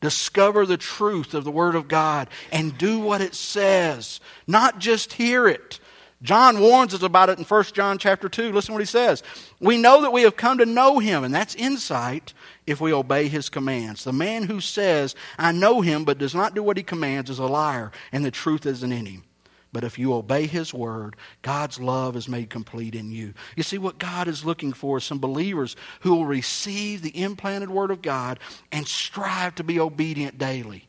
Discover 0.00 0.66
the 0.66 0.76
truth 0.76 1.34
of 1.34 1.42
the 1.42 1.50
Word 1.50 1.74
of 1.74 1.88
God 1.88 2.28
and 2.52 2.78
do 2.78 3.00
what 3.00 3.20
it 3.20 3.34
says, 3.34 4.20
not 4.46 4.78
just 4.78 5.14
hear 5.14 5.48
it. 5.48 5.80
John 6.20 6.60
warns 6.60 6.94
us 6.94 7.02
about 7.02 7.28
it 7.28 7.38
in 7.38 7.44
1 7.44 7.64
John 7.74 7.96
chapter 7.98 8.28
2. 8.28 8.52
Listen 8.52 8.74
what 8.74 8.80
he 8.80 8.86
says. 8.86 9.22
We 9.60 9.78
know 9.78 10.02
that 10.02 10.12
we 10.12 10.22
have 10.22 10.36
come 10.36 10.58
to 10.58 10.66
know 10.66 10.98
him, 10.98 11.22
and 11.22 11.32
that's 11.32 11.54
insight 11.54 12.34
if 12.66 12.80
we 12.80 12.92
obey 12.92 13.28
his 13.28 13.48
commands. 13.48 14.02
The 14.02 14.12
man 14.12 14.44
who 14.44 14.60
says, 14.60 15.14
I 15.38 15.52
know 15.52 15.80
him, 15.80 16.04
but 16.04 16.18
does 16.18 16.34
not 16.34 16.54
do 16.54 16.62
what 16.62 16.76
he 16.76 16.82
commands 16.82 17.30
is 17.30 17.38
a 17.38 17.46
liar, 17.46 17.92
and 18.10 18.24
the 18.24 18.32
truth 18.32 18.66
isn't 18.66 18.92
in 18.92 19.06
him. 19.06 19.24
But 19.72 19.84
if 19.84 19.98
you 19.98 20.14
obey 20.14 20.46
His 20.46 20.72
word, 20.72 21.16
God's 21.42 21.78
love 21.78 22.16
is 22.16 22.28
made 22.28 22.48
complete 22.48 22.94
in 22.94 23.10
you. 23.10 23.34
You 23.54 23.62
see, 23.62 23.76
what 23.76 23.98
God 23.98 24.26
is 24.26 24.44
looking 24.44 24.72
for 24.72 24.96
is 24.96 25.04
some 25.04 25.18
believers 25.18 25.76
who 26.00 26.14
will 26.14 26.24
receive 26.24 27.02
the 27.02 27.16
implanted 27.20 27.70
word 27.70 27.90
of 27.90 28.00
God 28.00 28.40
and 28.72 28.88
strive 28.88 29.56
to 29.56 29.64
be 29.64 29.78
obedient 29.78 30.38
daily. 30.38 30.87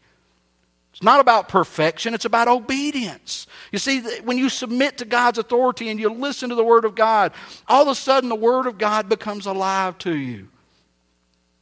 It's 0.99 1.05
not 1.05 1.21
about 1.21 1.47
perfection, 1.47 2.13
it's 2.13 2.25
about 2.25 2.49
obedience. 2.49 3.47
You 3.71 3.79
see, 3.79 4.01
when 4.25 4.37
you 4.37 4.49
submit 4.49 4.97
to 4.97 5.05
God's 5.05 5.37
authority 5.37 5.87
and 5.87 5.97
you 5.97 6.09
listen 6.09 6.49
to 6.49 6.55
the 6.55 6.63
Word 6.63 6.83
of 6.83 6.93
God, 6.93 7.31
all 7.69 7.83
of 7.83 7.87
a 7.87 7.95
sudden 7.95 8.27
the 8.27 8.35
Word 8.35 8.67
of 8.67 8.77
God 8.77 9.07
becomes 9.07 9.45
alive 9.45 9.97
to 9.99 10.13
you. 10.13 10.49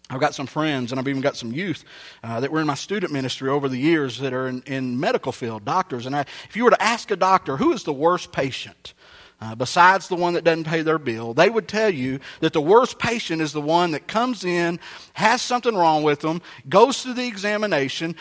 I've 0.09 0.19
got 0.19 0.33
some 0.33 0.47
friends, 0.47 0.91
and 0.91 0.99
I've 0.99 1.07
even 1.07 1.21
got 1.21 1.37
some 1.37 1.51
youth 1.51 1.83
uh, 2.23 2.39
that 2.39 2.51
were 2.51 2.61
in 2.61 2.65
my 2.65 2.73
student 2.73 3.13
ministry 3.13 3.47
over 3.47 3.69
the 3.69 3.77
years 3.77 4.17
that 4.21 4.33
are 4.33 4.47
in, 4.47 4.63
in 4.65 4.99
medical 4.99 5.31
field, 5.31 5.63
doctors. 5.63 6.07
And 6.07 6.15
I, 6.15 6.21
if 6.21 6.55
you 6.55 6.63
were 6.63 6.71
to 6.71 6.81
ask 6.81 7.11
a 7.11 7.15
doctor, 7.15 7.57
who 7.57 7.73
is 7.73 7.83
the 7.83 7.93
worst 7.93 8.31
patient? 8.31 8.95
Uh, 9.39 9.53
besides 9.53 10.07
the 10.07 10.15
one 10.15 10.33
that 10.33 10.43
doesn't 10.43 10.63
pay 10.63 10.81
their 10.81 10.97
bill, 10.97 11.31
they 11.31 11.47
would 11.47 11.67
tell 11.67 11.91
you 11.91 12.19
that 12.39 12.53
the 12.53 12.61
worst 12.61 12.97
patient 12.97 13.39
is 13.39 13.53
the 13.53 13.61
one 13.61 13.91
that 13.91 14.07
comes 14.07 14.43
in, 14.43 14.79
has 15.13 15.43
something 15.43 15.75
wrong 15.75 16.01
with 16.01 16.21
them, 16.21 16.41
goes 16.67 17.03
through 17.03 17.13
the 17.13 17.27
examination, 17.27 18.15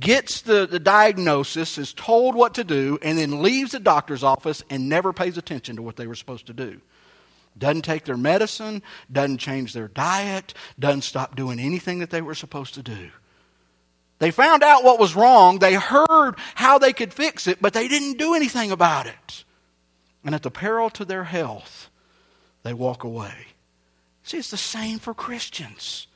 gets 0.00 0.40
the, 0.40 0.66
the 0.66 0.80
diagnosis, 0.80 1.76
is 1.76 1.92
told 1.92 2.34
what 2.34 2.54
to 2.54 2.64
do, 2.64 2.98
and 3.02 3.18
then 3.18 3.42
leaves 3.42 3.72
the 3.72 3.80
doctor's 3.80 4.22
office 4.22 4.62
and 4.70 4.88
never 4.88 5.12
pays 5.12 5.36
attention 5.36 5.76
to 5.76 5.82
what 5.82 5.96
they 5.96 6.06
were 6.06 6.14
supposed 6.14 6.46
to 6.46 6.54
do. 6.54 6.80
Doesn't 7.58 7.82
take 7.82 8.06
their 8.06 8.16
medicine, 8.16 8.82
doesn't 9.12 9.38
change 9.38 9.74
their 9.74 9.88
diet, 9.88 10.54
doesn't 10.78 11.02
stop 11.02 11.36
doing 11.36 11.60
anything 11.60 11.98
that 11.98 12.08
they 12.08 12.22
were 12.22 12.34
supposed 12.34 12.74
to 12.74 12.82
do. 12.82 13.10
They 14.20 14.30
found 14.30 14.62
out 14.62 14.84
what 14.84 14.98
was 14.98 15.14
wrong, 15.14 15.58
they 15.58 15.74
heard 15.74 16.36
how 16.54 16.78
they 16.78 16.94
could 16.94 17.12
fix 17.12 17.46
it, 17.46 17.60
but 17.60 17.74
they 17.74 17.88
didn't 17.88 18.16
do 18.16 18.32
anything 18.32 18.70
about 18.70 19.06
it. 19.06 19.44
And 20.24 20.34
at 20.34 20.42
the 20.42 20.50
peril 20.50 20.90
to 20.90 21.04
their 21.04 21.24
health, 21.24 21.90
they 22.62 22.72
walk 22.74 23.04
away. 23.04 23.34
See, 24.22 24.38
it's 24.38 24.50
the 24.50 24.56
same 24.56 24.98
for 24.98 25.14
Christians. 25.14 26.06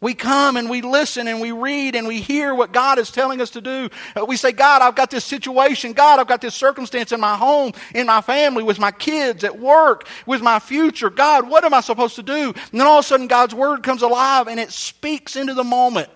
We 0.00 0.14
come 0.14 0.56
and 0.56 0.70
we 0.70 0.80
listen 0.80 1.28
and 1.28 1.42
we 1.42 1.52
read 1.52 1.94
and 1.94 2.08
we 2.08 2.22
hear 2.22 2.54
what 2.54 2.72
God 2.72 2.98
is 2.98 3.10
telling 3.10 3.42
us 3.42 3.50
to 3.50 3.60
do. 3.60 3.90
Uh, 4.18 4.24
we 4.24 4.38
say, 4.38 4.50
God, 4.50 4.80
I've 4.80 4.94
got 4.94 5.10
this 5.10 5.26
situation. 5.26 5.92
God, 5.92 6.18
I've 6.18 6.26
got 6.26 6.40
this 6.40 6.54
circumstance 6.54 7.12
in 7.12 7.20
my 7.20 7.36
home, 7.36 7.72
in 7.94 8.06
my 8.06 8.22
family, 8.22 8.62
with 8.62 8.78
my 8.78 8.92
kids, 8.92 9.44
at 9.44 9.58
work, 9.58 10.08
with 10.24 10.40
my 10.40 10.58
future. 10.58 11.10
God, 11.10 11.50
what 11.50 11.64
am 11.64 11.74
I 11.74 11.82
supposed 11.82 12.16
to 12.16 12.22
do? 12.22 12.54
And 12.72 12.80
then 12.80 12.86
all 12.86 13.00
of 13.00 13.04
a 13.04 13.08
sudden, 13.08 13.26
God's 13.26 13.54
word 13.54 13.82
comes 13.82 14.00
alive 14.00 14.48
and 14.48 14.58
it 14.58 14.72
speaks 14.72 15.36
into 15.36 15.52
the 15.52 15.64
moment. 15.64 16.08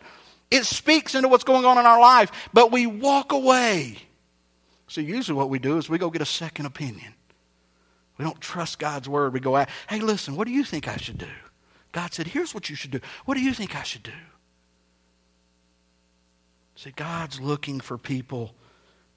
It 0.51 0.65
speaks 0.65 1.15
into 1.15 1.29
what's 1.29 1.45
going 1.45 1.67
on 1.67 1.77
in 1.77 1.85
our 1.85 2.01
life, 2.01 2.33
but 2.55 2.73
we 2.73 2.87
walk 2.87 3.33
away. 3.33 3.99
So, 4.95 5.01
usually, 5.01 5.37
what 5.37 5.51
we 5.51 5.59
do 5.59 5.77
is 5.77 5.89
we 5.89 5.99
go 5.99 6.09
get 6.09 6.23
a 6.23 6.25
second 6.25 6.67
opinion. 6.67 7.15
We 8.17 8.25
don't 8.25 8.41
trust 8.41 8.79
God's 8.79 9.09
word. 9.09 9.33
We 9.33 9.41
go, 9.41 9.57
hey, 9.89 9.99
listen, 9.99 10.37
what 10.37 10.47
do 10.47 10.53
you 10.53 10.63
think 10.63 10.87
I 10.87 10.99
should 10.99 11.19
do? 11.19 11.27
God 11.91 12.15
said, 12.15 12.29
Here's 12.29 12.55
what 12.55 12.71
you 12.71 12.77
should 12.77 12.93
do. 12.93 13.01
What 13.25 13.35
do 13.35 13.41
you 13.41 13.53
think 13.53 13.75
I 13.75 13.83
should 13.83 14.05
do? 14.05 14.13
See, 16.77 16.93
God's 16.93 17.41
looking 17.41 17.81
for 17.81 17.99
people 17.99 18.55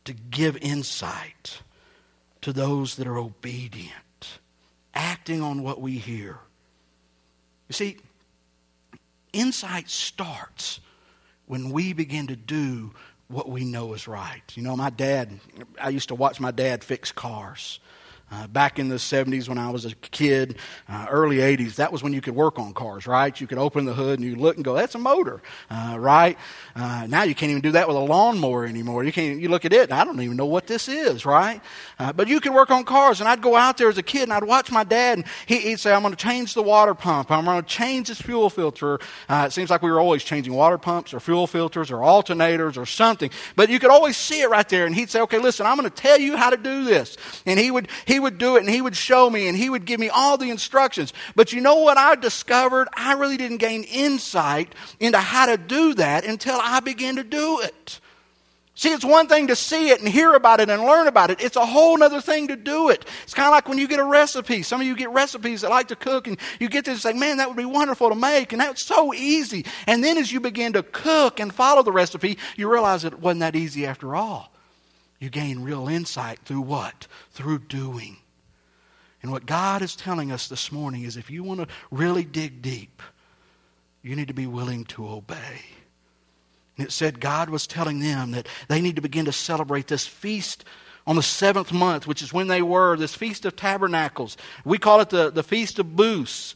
to 0.05 0.13
give 0.13 0.57
insight 0.57 1.61
to 2.41 2.51
those 2.51 2.95
that 2.95 3.05
are 3.05 3.19
obedient, 3.19 4.39
acting 4.95 5.43
on 5.43 5.61
what 5.61 5.79
we 5.79 5.99
hear. 5.99 6.39
You 7.67 7.73
see, 7.73 7.97
insight 9.31 9.91
starts 9.91 10.79
when 11.45 11.69
we 11.69 11.93
begin 11.93 12.25
to 12.25 12.35
do 12.35 12.93
what 13.27 13.49
we 13.49 13.65
know 13.65 13.93
is 13.93 14.07
right. 14.07 14.41
You 14.55 14.63
know, 14.63 14.75
my 14.75 14.89
dad, 14.89 15.39
I 15.81 15.89
used 15.89 16.09
to 16.09 16.15
watch 16.15 16.39
my 16.39 16.51
dad 16.51 16.83
fix 16.83 17.11
cars. 17.11 17.79
Uh, 18.29 18.45
back 18.47 18.77
in 18.77 18.89
the 18.89 18.95
70s 18.95 19.47
when 19.47 19.57
I 19.57 19.69
was 19.69 19.85
a 19.85 19.95
kid, 19.95 20.57
uh, 20.89 21.07
early 21.09 21.37
80s, 21.37 21.75
that 21.75 21.93
was 21.93 22.03
when 22.03 22.11
you 22.11 22.19
could 22.19 22.35
work 22.35 22.59
on 22.59 22.73
cars, 22.73 23.07
right? 23.07 23.39
You 23.39 23.47
could 23.47 23.57
open 23.57 23.85
the 23.85 23.93
hood 23.93 24.19
and 24.19 24.27
you 24.27 24.35
look 24.35 24.57
and 24.57 24.65
go, 24.65 24.73
that's 24.73 24.95
a 24.95 24.99
motor, 24.99 25.41
uh, 25.69 25.95
right? 25.97 26.37
Uh, 26.75 27.07
now 27.07 27.23
you 27.23 27.33
can't 27.33 27.51
even 27.51 27.61
do 27.61 27.71
that 27.71 27.87
with 27.87 27.95
a 27.95 28.01
lawnmower 28.01 28.65
anymore. 28.65 29.05
You 29.05 29.13
can't, 29.13 29.39
you 29.39 29.47
look 29.47 29.63
at 29.63 29.71
it, 29.71 29.93
I 29.93 30.03
don't 30.03 30.19
even 30.19 30.35
know 30.35 30.45
what 30.45 30.67
this 30.67 30.89
is, 30.89 31.25
right? 31.25 31.61
Uh, 31.99 32.11
but 32.11 32.27
you 32.27 32.41
could 32.41 32.53
work 32.53 32.69
on 32.69 32.83
cars. 32.83 33.21
And 33.21 33.29
I'd 33.29 33.41
go 33.41 33.55
out 33.55 33.77
there 33.77 33.87
as 33.87 33.97
a 33.97 34.03
kid 34.03 34.23
and 34.23 34.33
I'd 34.33 34.43
watch 34.43 34.71
my 34.73 34.83
dad 34.83 35.19
and 35.19 35.27
he, 35.45 35.69
would 35.69 35.79
say, 35.79 35.93
I'm 35.93 36.01
going 36.01 36.13
to 36.13 36.21
change 36.21 36.53
the 36.53 36.63
water 36.63 36.93
pump. 36.93 37.31
I'm 37.31 37.45
going 37.45 37.61
to 37.61 37.67
change 37.67 38.09
this 38.09 38.19
fuel 38.19 38.49
filter. 38.49 38.99
Uh, 39.29 39.45
it 39.47 39.53
seems 39.53 39.69
like 39.69 39.81
we 39.81 39.89
were 39.89 40.01
always 40.01 40.25
changing 40.25 40.53
water 40.53 40.77
pumps 40.77 41.13
or 41.13 41.21
fuel 41.21 41.47
filters 41.47 41.91
or 41.91 41.99
alternators 41.99 42.77
or 42.77 42.85
something. 42.85 43.29
But 43.55 43.69
you 43.69 43.79
could 43.79 43.89
always 43.89 44.17
see 44.17 44.41
it 44.41 44.49
right 44.49 44.67
there. 44.67 44.85
And 44.85 44.93
he'd 44.93 45.09
say, 45.09 45.21
okay, 45.21 45.37
listen, 45.37 45.65
I'm 45.65 45.77
going 45.77 45.89
to 45.89 45.95
tell 45.95 46.19
you 46.19 46.35
how 46.35 46.49
to 46.49 46.57
do 46.57 46.83
this. 46.83 47.15
And 47.45 47.57
he 47.57 47.71
would, 47.71 47.87
he 48.05 48.16
he 48.17 48.19
would 48.19 48.39
do 48.39 48.55
it 48.55 48.61
and 48.61 48.69
he 48.69 48.81
would 48.81 48.95
show 48.95 49.29
me 49.29 49.47
and 49.47 49.55
he 49.55 49.69
would 49.69 49.85
give 49.85 49.99
me 49.99 50.09
all 50.09 50.39
the 50.39 50.49
instructions. 50.49 51.13
But 51.35 51.53
you 51.53 51.61
know 51.61 51.75
what 51.75 51.99
I 51.99 52.15
discovered? 52.15 52.87
I 52.95 53.13
really 53.13 53.37
didn't 53.37 53.57
gain 53.57 53.83
insight 53.83 54.73
into 54.99 55.19
how 55.19 55.45
to 55.45 55.55
do 55.55 55.93
that 55.93 56.25
until 56.25 56.57
I 56.59 56.79
began 56.79 57.17
to 57.17 57.23
do 57.23 57.59
it. 57.61 57.99
See, 58.73 58.89
it's 58.89 59.05
one 59.05 59.27
thing 59.27 59.47
to 59.47 59.55
see 59.55 59.89
it 59.89 59.99
and 59.99 60.09
hear 60.09 60.33
about 60.33 60.59
it 60.59 60.71
and 60.71 60.81
learn 60.81 61.05
about 61.05 61.29
it. 61.29 61.43
It's 61.43 61.57
a 61.57 61.65
whole 61.65 62.01
other 62.01 62.19
thing 62.19 62.47
to 62.47 62.55
do 62.55 62.89
it. 62.89 63.05
It's 63.21 63.35
kind 63.35 63.45
of 63.45 63.51
like 63.51 63.69
when 63.69 63.77
you 63.77 63.87
get 63.87 63.99
a 63.99 64.03
recipe. 64.03 64.63
Some 64.63 64.81
of 64.81 64.87
you 64.87 64.95
get 64.95 65.11
recipes 65.11 65.61
that 65.61 65.69
like 65.69 65.89
to 65.89 65.95
cook 65.95 66.25
and 66.25 66.39
you 66.59 66.69
get 66.69 66.85
this 66.85 67.03
say, 67.03 67.13
man, 67.13 67.37
that 67.37 67.47
would 67.47 67.57
be 67.57 67.65
wonderful 67.65 68.09
to 68.09 68.15
make. 68.15 68.51
And 68.51 68.61
that's 68.61 68.83
so 68.83 69.13
easy. 69.13 69.63
And 69.85 70.03
then 70.03 70.17
as 70.17 70.31
you 70.31 70.39
begin 70.39 70.73
to 70.73 70.81
cook 70.81 71.39
and 71.39 71.53
follow 71.53 71.83
the 71.83 71.91
recipe, 71.91 72.39
you 72.55 72.67
realize 72.67 73.05
it 73.05 73.19
wasn't 73.19 73.41
that 73.41 73.55
easy 73.55 73.85
after 73.85 74.15
all. 74.15 74.51
You 75.19 75.29
gain 75.29 75.63
real 75.63 75.87
insight 75.87 76.39
through 76.45 76.61
what? 76.61 77.07
Through 77.31 77.59
doing. 77.59 78.17
And 79.21 79.31
what 79.31 79.45
God 79.45 79.81
is 79.81 79.95
telling 79.95 80.31
us 80.31 80.47
this 80.47 80.71
morning 80.71 81.03
is 81.03 81.17
if 81.17 81.31
you 81.31 81.43
want 81.43 81.59
to 81.59 81.67
really 81.89 82.23
dig 82.23 82.61
deep, 82.61 83.01
you 84.03 84.15
need 84.15 84.27
to 84.27 84.33
be 84.33 84.47
willing 84.47 84.85
to 84.85 85.07
obey. 85.07 85.61
And 86.77 86.85
it 86.85 86.91
said 86.91 87.19
God 87.19 87.49
was 87.49 87.65
telling 87.65 87.99
them 87.99 88.31
that 88.31 88.47
they 88.67 88.79
need 88.79 88.95
to 88.97 89.01
begin 89.01 89.25
to 89.25 89.31
celebrate 89.31 89.87
this 89.87 90.05
feast 90.05 90.63
on 91.07 91.15
the 91.15 91.23
seventh 91.23 91.71
month, 91.71 92.05
which 92.05 92.21
is 92.21 92.33
when 92.33 92.47
they 92.47 92.61
were, 92.61 92.97
this 92.97 93.15
Feast 93.15 93.45
of 93.45 93.55
Tabernacles. 93.55 94.35
We 94.65 94.77
call 94.77 94.99
it 94.99 95.09
the, 95.09 95.31
the 95.31 95.41
Feast 95.41 95.79
of 95.79 95.95
Booths 95.95 96.53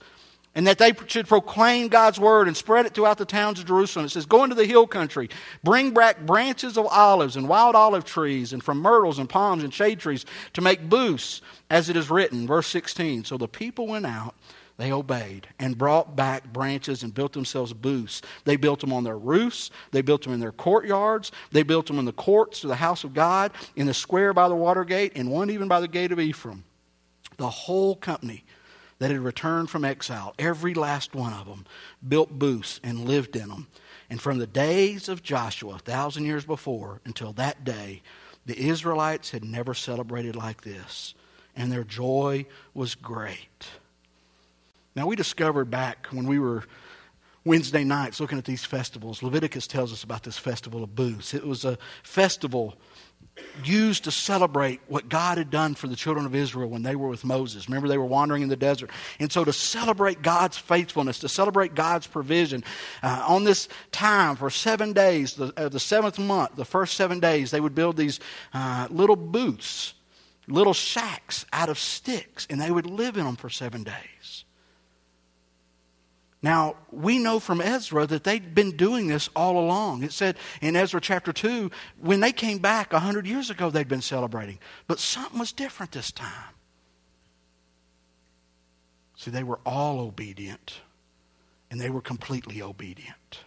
and 0.53 0.67
that 0.67 0.77
they 0.77 0.93
should 1.07 1.27
proclaim 1.27 1.87
God's 1.87 2.19
word 2.19 2.47
and 2.47 2.57
spread 2.57 2.85
it 2.85 2.93
throughout 2.93 3.17
the 3.17 3.25
towns 3.25 3.59
of 3.59 3.65
Jerusalem. 3.65 4.05
It 4.05 4.09
says, 4.09 4.25
Go 4.25 4.43
into 4.43 4.55
the 4.55 4.65
hill 4.65 4.85
country, 4.85 5.29
bring 5.63 5.93
back 5.93 6.25
branches 6.25 6.77
of 6.77 6.87
olives 6.87 7.37
and 7.37 7.47
wild 7.47 7.75
olive 7.75 8.03
trees, 8.03 8.51
and 8.51 8.61
from 8.61 8.79
myrtles 8.79 9.17
and 9.17 9.29
palms 9.29 9.63
and 9.63 9.73
shade 9.73 9.99
trees 9.99 10.25
to 10.53 10.61
make 10.61 10.89
booths, 10.89 11.41
as 11.69 11.89
it 11.89 11.95
is 11.95 12.09
written. 12.09 12.47
Verse 12.47 12.67
16. 12.67 13.23
So 13.23 13.37
the 13.37 13.47
people 13.47 13.87
went 13.87 14.05
out, 14.05 14.35
they 14.75 14.91
obeyed, 14.91 15.47
and 15.57 15.77
brought 15.77 16.17
back 16.17 16.51
branches 16.51 17.03
and 17.03 17.13
built 17.13 17.31
themselves 17.31 17.71
booths. 17.71 18.21
They 18.43 18.57
built 18.57 18.81
them 18.81 18.91
on 18.91 19.05
their 19.05 19.17
roofs, 19.17 19.71
they 19.91 20.01
built 20.01 20.23
them 20.23 20.33
in 20.33 20.41
their 20.41 20.51
courtyards, 20.51 21.31
they 21.51 21.63
built 21.63 21.87
them 21.87 21.97
in 21.97 22.05
the 22.05 22.11
courts 22.11 22.65
of 22.65 22.67
the 22.67 22.75
house 22.75 23.05
of 23.05 23.13
God, 23.13 23.53
in 23.77 23.87
the 23.87 23.93
square 23.93 24.33
by 24.33 24.49
the 24.49 24.55
water 24.55 24.83
gate, 24.83 25.13
and 25.15 25.31
one 25.31 25.49
even 25.49 25.69
by 25.69 25.79
the 25.79 25.87
gate 25.87 26.11
of 26.11 26.19
Ephraim. 26.19 26.65
The 27.37 27.49
whole 27.49 27.95
company 27.95 28.43
that 29.01 29.09
had 29.09 29.19
returned 29.19 29.67
from 29.67 29.83
exile, 29.83 30.35
every 30.37 30.75
last 30.75 31.15
one 31.15 31.33
of 31.33 31.47
them, 31.47 31.65
built 32.07 32.37
booths 32.37 32.79
and 32.83 33.07
lived 33.07 33.35
in 33.35 33.49
them. 33.49 33.65
And 34.11 34.21
from 34.21 34.37
the 34.37 34.45
days 34.45 35.09
of 35.09 35.23
Joshua, 35.23 35.73
a 35.73 35.79
thousand 35.79 36.25
years 36.25 36.45
before, 36.45 37.01
until 37.03 37.33
that 37.33 37.63
day, 37.63 38.03
the 38.45 38.55
Israelites 38.59 39.31
had 39.31 39.43
never 39.43 39.73
celebrated 39.73 40.35
like 40.35 40.61
this, 40.61 41.15
and 41.55 41.71
their 41.71 41.83
joy 41.83 42.45
was 42.75 42.93
great. 42.93 43.65
Now, 44.95 45.07
we 45.07 45.15
discovered 45.15 45.71
back 45.71 46.05
when 46.11 46.27
we 46.27 46.37
were 46.37 46.63
Wednesday 47.43 47.83
nights 47.83 48.19
looking 48.19 48.37
at 48.37 48.45
these 48.45 48.65
festivals. 48.65 49.23
Leviticus 49.23 49.65
tells 49.65 49.91
us 49.91 50.03
about 50.03 50.21
this 50.21 50.37
festival 50.37 50.83
of 50.83 50.93
booths. 50.93 51.33
It 51.33 51.47
was 51.47 51.65
a 51.65 51.79
festival 52.03 52.75
used 53.63 54.05
to 54.05 54.11
celebrate 54.11 54.81
what 54.87 55.09
God 55.09 55.37
had 55.37 55.49
done 55.49 55.75
for 55.75 55.87
the 55.87 55.95
children 55.95 56.25
of 56.25 56.35
Israel 56.35 56.69
when 56.69 56.83
they 56.83 56.95
were 56.95 57.07
with 57.09 57.23
Moses. 57.23 57.67
Remember, 57.67 57.87
they 57.87 57.97
were 57.97 58.05
wandering 58.05 58.41
in 58.41 58.49
the 58.49 58.55
desert. 58.55 58.89
And 59.19 59.31
so, 59.31 59.43
to 59.43 59.53
celebrate 59.53 60.21
God's 60.21 60.57
faithfulness, 60.57 61.19
to 61.19 61.29
celebrate 61.29 61.75
God's 61.75 62.07
provision, 62.07 62.63
uh, 63.03 63.23
on 63.27 63.43
this 63.43 63.67
time 63.91 64.35
for 64.35 64.49
seven 64.49 64.93
days, 64.93 65.33
the, 65.33 65.53
uh, 65.57 65.69
the 65.69 65.79
seventh 65.79 66.19
month, 66.19 66.55
the 66.55 66.65
first 66.65 66.95
seven 66.95 67.19
days, 67.19 67.51
they 67.51 67.61
would 67.61 67.75
build 67.75 67.97
these 67.97 68.19
uh, 68.53 68.87
little 68.89 69.15
booths, 69.15 69.93
little 70.47 70.73
shacks 70.73 71.45
out 71.53 71.69
of 71.69 71.77
sticks, 71.77 72.47
and 72.49 72.59
they 72.59 72.71
would 72.71 72.85
live 72.85 73.17
in 73.17 73.25
them 73.25 73.35
for 73.35 73.49
seven 73.49 73.83
days. 73.83 74.45
Now, 76.43 76.75
we 76.91 77.19
know 77.19 77.39
from 77.39 77.61
Ezra 77.61 78.07
that 78.07 78.23
they'd 78.23 78.55
been 78.55 78.75
doing 78.75 79.07
this 79.07 79.29
all 79.35 79.59
along. 79.59 80.03
It 80.03 80.11
said 80.11 80.37
in 80.59 80.75
Ezra 80.75 80.99
chapter 80.99 81.31
2, 81.31 81.69
when 81.99 82.19
they 82.19 82.31
came 82.31 82.57
back 82.57 82.93
100 82.93 83.27
years 83.27 83.51
ago, 83.51 83.69
they'd 83.69 83.87
been 83.87 84.01
celebrating. 84.01 84.57
But 84.87 84.99
something 84.99 85.39
was 85.39 85.51
different 85.51 85.91
this 85.91 86.11
time. 86.11 86.55
See, 89.17 89.29
they 89.29 89.43
were 89.43 89.59
all 89.67 89.99
obedient, 89.99 90.81
and 91.69 91.79
they 91.79 91.91
were 91.91 92.01
completely 92.01 92.59
obedient. 92.59 93.41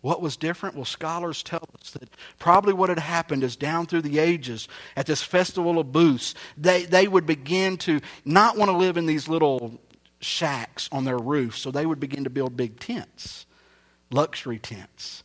What 0.00 0.20
was 0.20 0.36
different? 0.36 0.74
Well, 0.74 0.84
scholars 0.84 1.44
tell 1.44 1.68
us 1.80 1.92
that 1.92 2.08
probably 2.40 2.72
what 2.72 2.88
had 2.88 2.98
happened 2.98 3.44
is 3.44 3.54
down 3.54 3.86
through 3.86 4.02
the 4.02 4.18
ages, 4.18 4.66
at 4.96 5.06
this 5.06 5.22
festival 5.22 5.78
of 5.78 5.92
booths, 5.92 6.34
they, 6.56 6.84
they 6.84 7.06
would 7.06 7.26
begin 7.26 7.76
to 7.78 8.00
not 8.24 8.56
want 8.56 8.72
to 8.72 8.76
live 8.76 8.96
in 8.96 9.06
these 9.06 9.28
little 9.28 9.80
shacks 10.20 10.88
on 10.90 11.04
their 11.04 11.18
roofs, 11.18 11.60
so 11.60 11.70
they 11.70 11.86
would 11.86 12.00
begin 12.00 12.24
to 12.24 12.30
build 12.30 12.56
big 12.56 12.80
tents, 12.80 13.46
luxury 14.10 14.58
tents. 14.58 15.22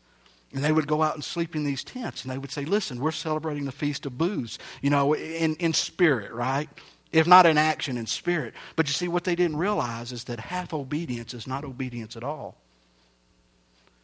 And 0.54 0.64
they 0.64 0.72
would 0.72 0.86
go 0.86 1.02
out 1.02 1.16
and 1.16 1.24
sleep 1.24 1.56
in 1.56 1.64
these 1.64 1.84
tents, 1.84 2.24
and 2.24 2.32
they 2.32 2.38
would 2.38 2.52
say, 2.52 2.64
Listen, 2.64 3.00
we're 3.00 3.12
celebrating 3.12 3.66
the 3.66 3.72
Feast 3.72 4.06
of 4.06 4.18
Booths, 4.18 4.60
you 4.82 4.92
know, 4.92 5.16
in, 5.16 5.56
in 5.56 5.74
spirit, 5.74 6.32
right? 6.32 6.70
If 7.12 7.28
not 7.28 7.46
in 7.46 7.58
action, 7.58 7.98
in 7.98 8.06
spirit. 8.06 8.54
But 8.76 8.88
you 8.88 8.94
see, 8.94 9.08
what 9.08 9.24
they 9.24 9.36
didn't 9.36 9.58
realize 9.58 10.12
is 10.12 10.26
that 10.26 10.40
half 10.40 10.74
obedience 10.74 11.34
is 11.34 11.48
not 11.48 11.64
obedience 11.64 12.16
at 12.16 12.24
all. 12.24 12.56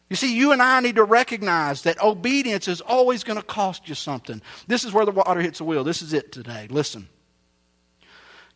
You 0.08 0.16
see, 0.16 0.36
you 0.36 0.50
and 0.50 0.60
I 0.60 0.80
need 0.80 0.96
to 0.96 1.04
recognize 1.04 1.82
that 1.82 2.02
obedience 2.02 2.66
is 2.66 2.80
always 2.80 3.22
going 3.22 3.38
to 3.38 3.44
cost 3.44 3.88
you 3.88 3.94
something. 3.94 4.42
This 4.66 4.84
is 4.84 4.92
where 4.92 5.04
the 5.04 5.12
water 5.12 5.40
hits 5.40 5.58
the 5.58 5.64
wheel. 5.64 5.84
This 5.84 6.02
is 6.02 6.12
it 6.12 6.32
today. 6.32 6.66
Listen. 6.68 7.08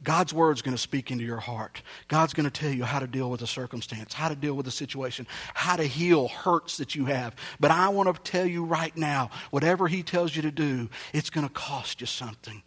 God's 0.05 0.33
word 0.35 0.57
is 0.57 0.63
going 0.63 0.77
to 0.77 0.81
speak 0.81 1.11
into 1.11 1.25
your 1.25 1.39
heart. 1.39 1.83
God's 2.09 2.35
going 2.35 2.49
to 2.49 2.51
tell 2.51 2.71
you 2.71 2.85
how 2.85 3.01
to 3.01 3.07
deal 3.07 3.31
with 3.31 3.43
a 3.43 3.47
circumstance, 3.47 4.13
how 4.13 4.29
to 4.29 4.37
deal 4.37 4.55
with 4.55 4.67
a 4.67 4.71
situation, 4.71 5.27
how 5.55 5.77
to 5.77 5.85
heal 5.85 6.29
hurts 6.29 6.77
that 6.77 6.95
you 6.95 7.07
have. 7.07 7.35
But 7.59 7.71
I 7.71 7.89
want 7.89 8.15
to 8.15 8.31
tell 8.31 8.47
you 8.47 8.65
right 8.65 8.97
now 8.97 9.31
whatever 9.51 9.89
He 9.89 10.03
tells 10.03 10.37
you 10.37 10.43
to 10.43 10.51
do, 10.51 10.91
it's 11.13 11.31
going 11.31 11.47
to 11.47 11.53
cost 11.53 12.01
you 12.01 12.07
something. 12.07 12.63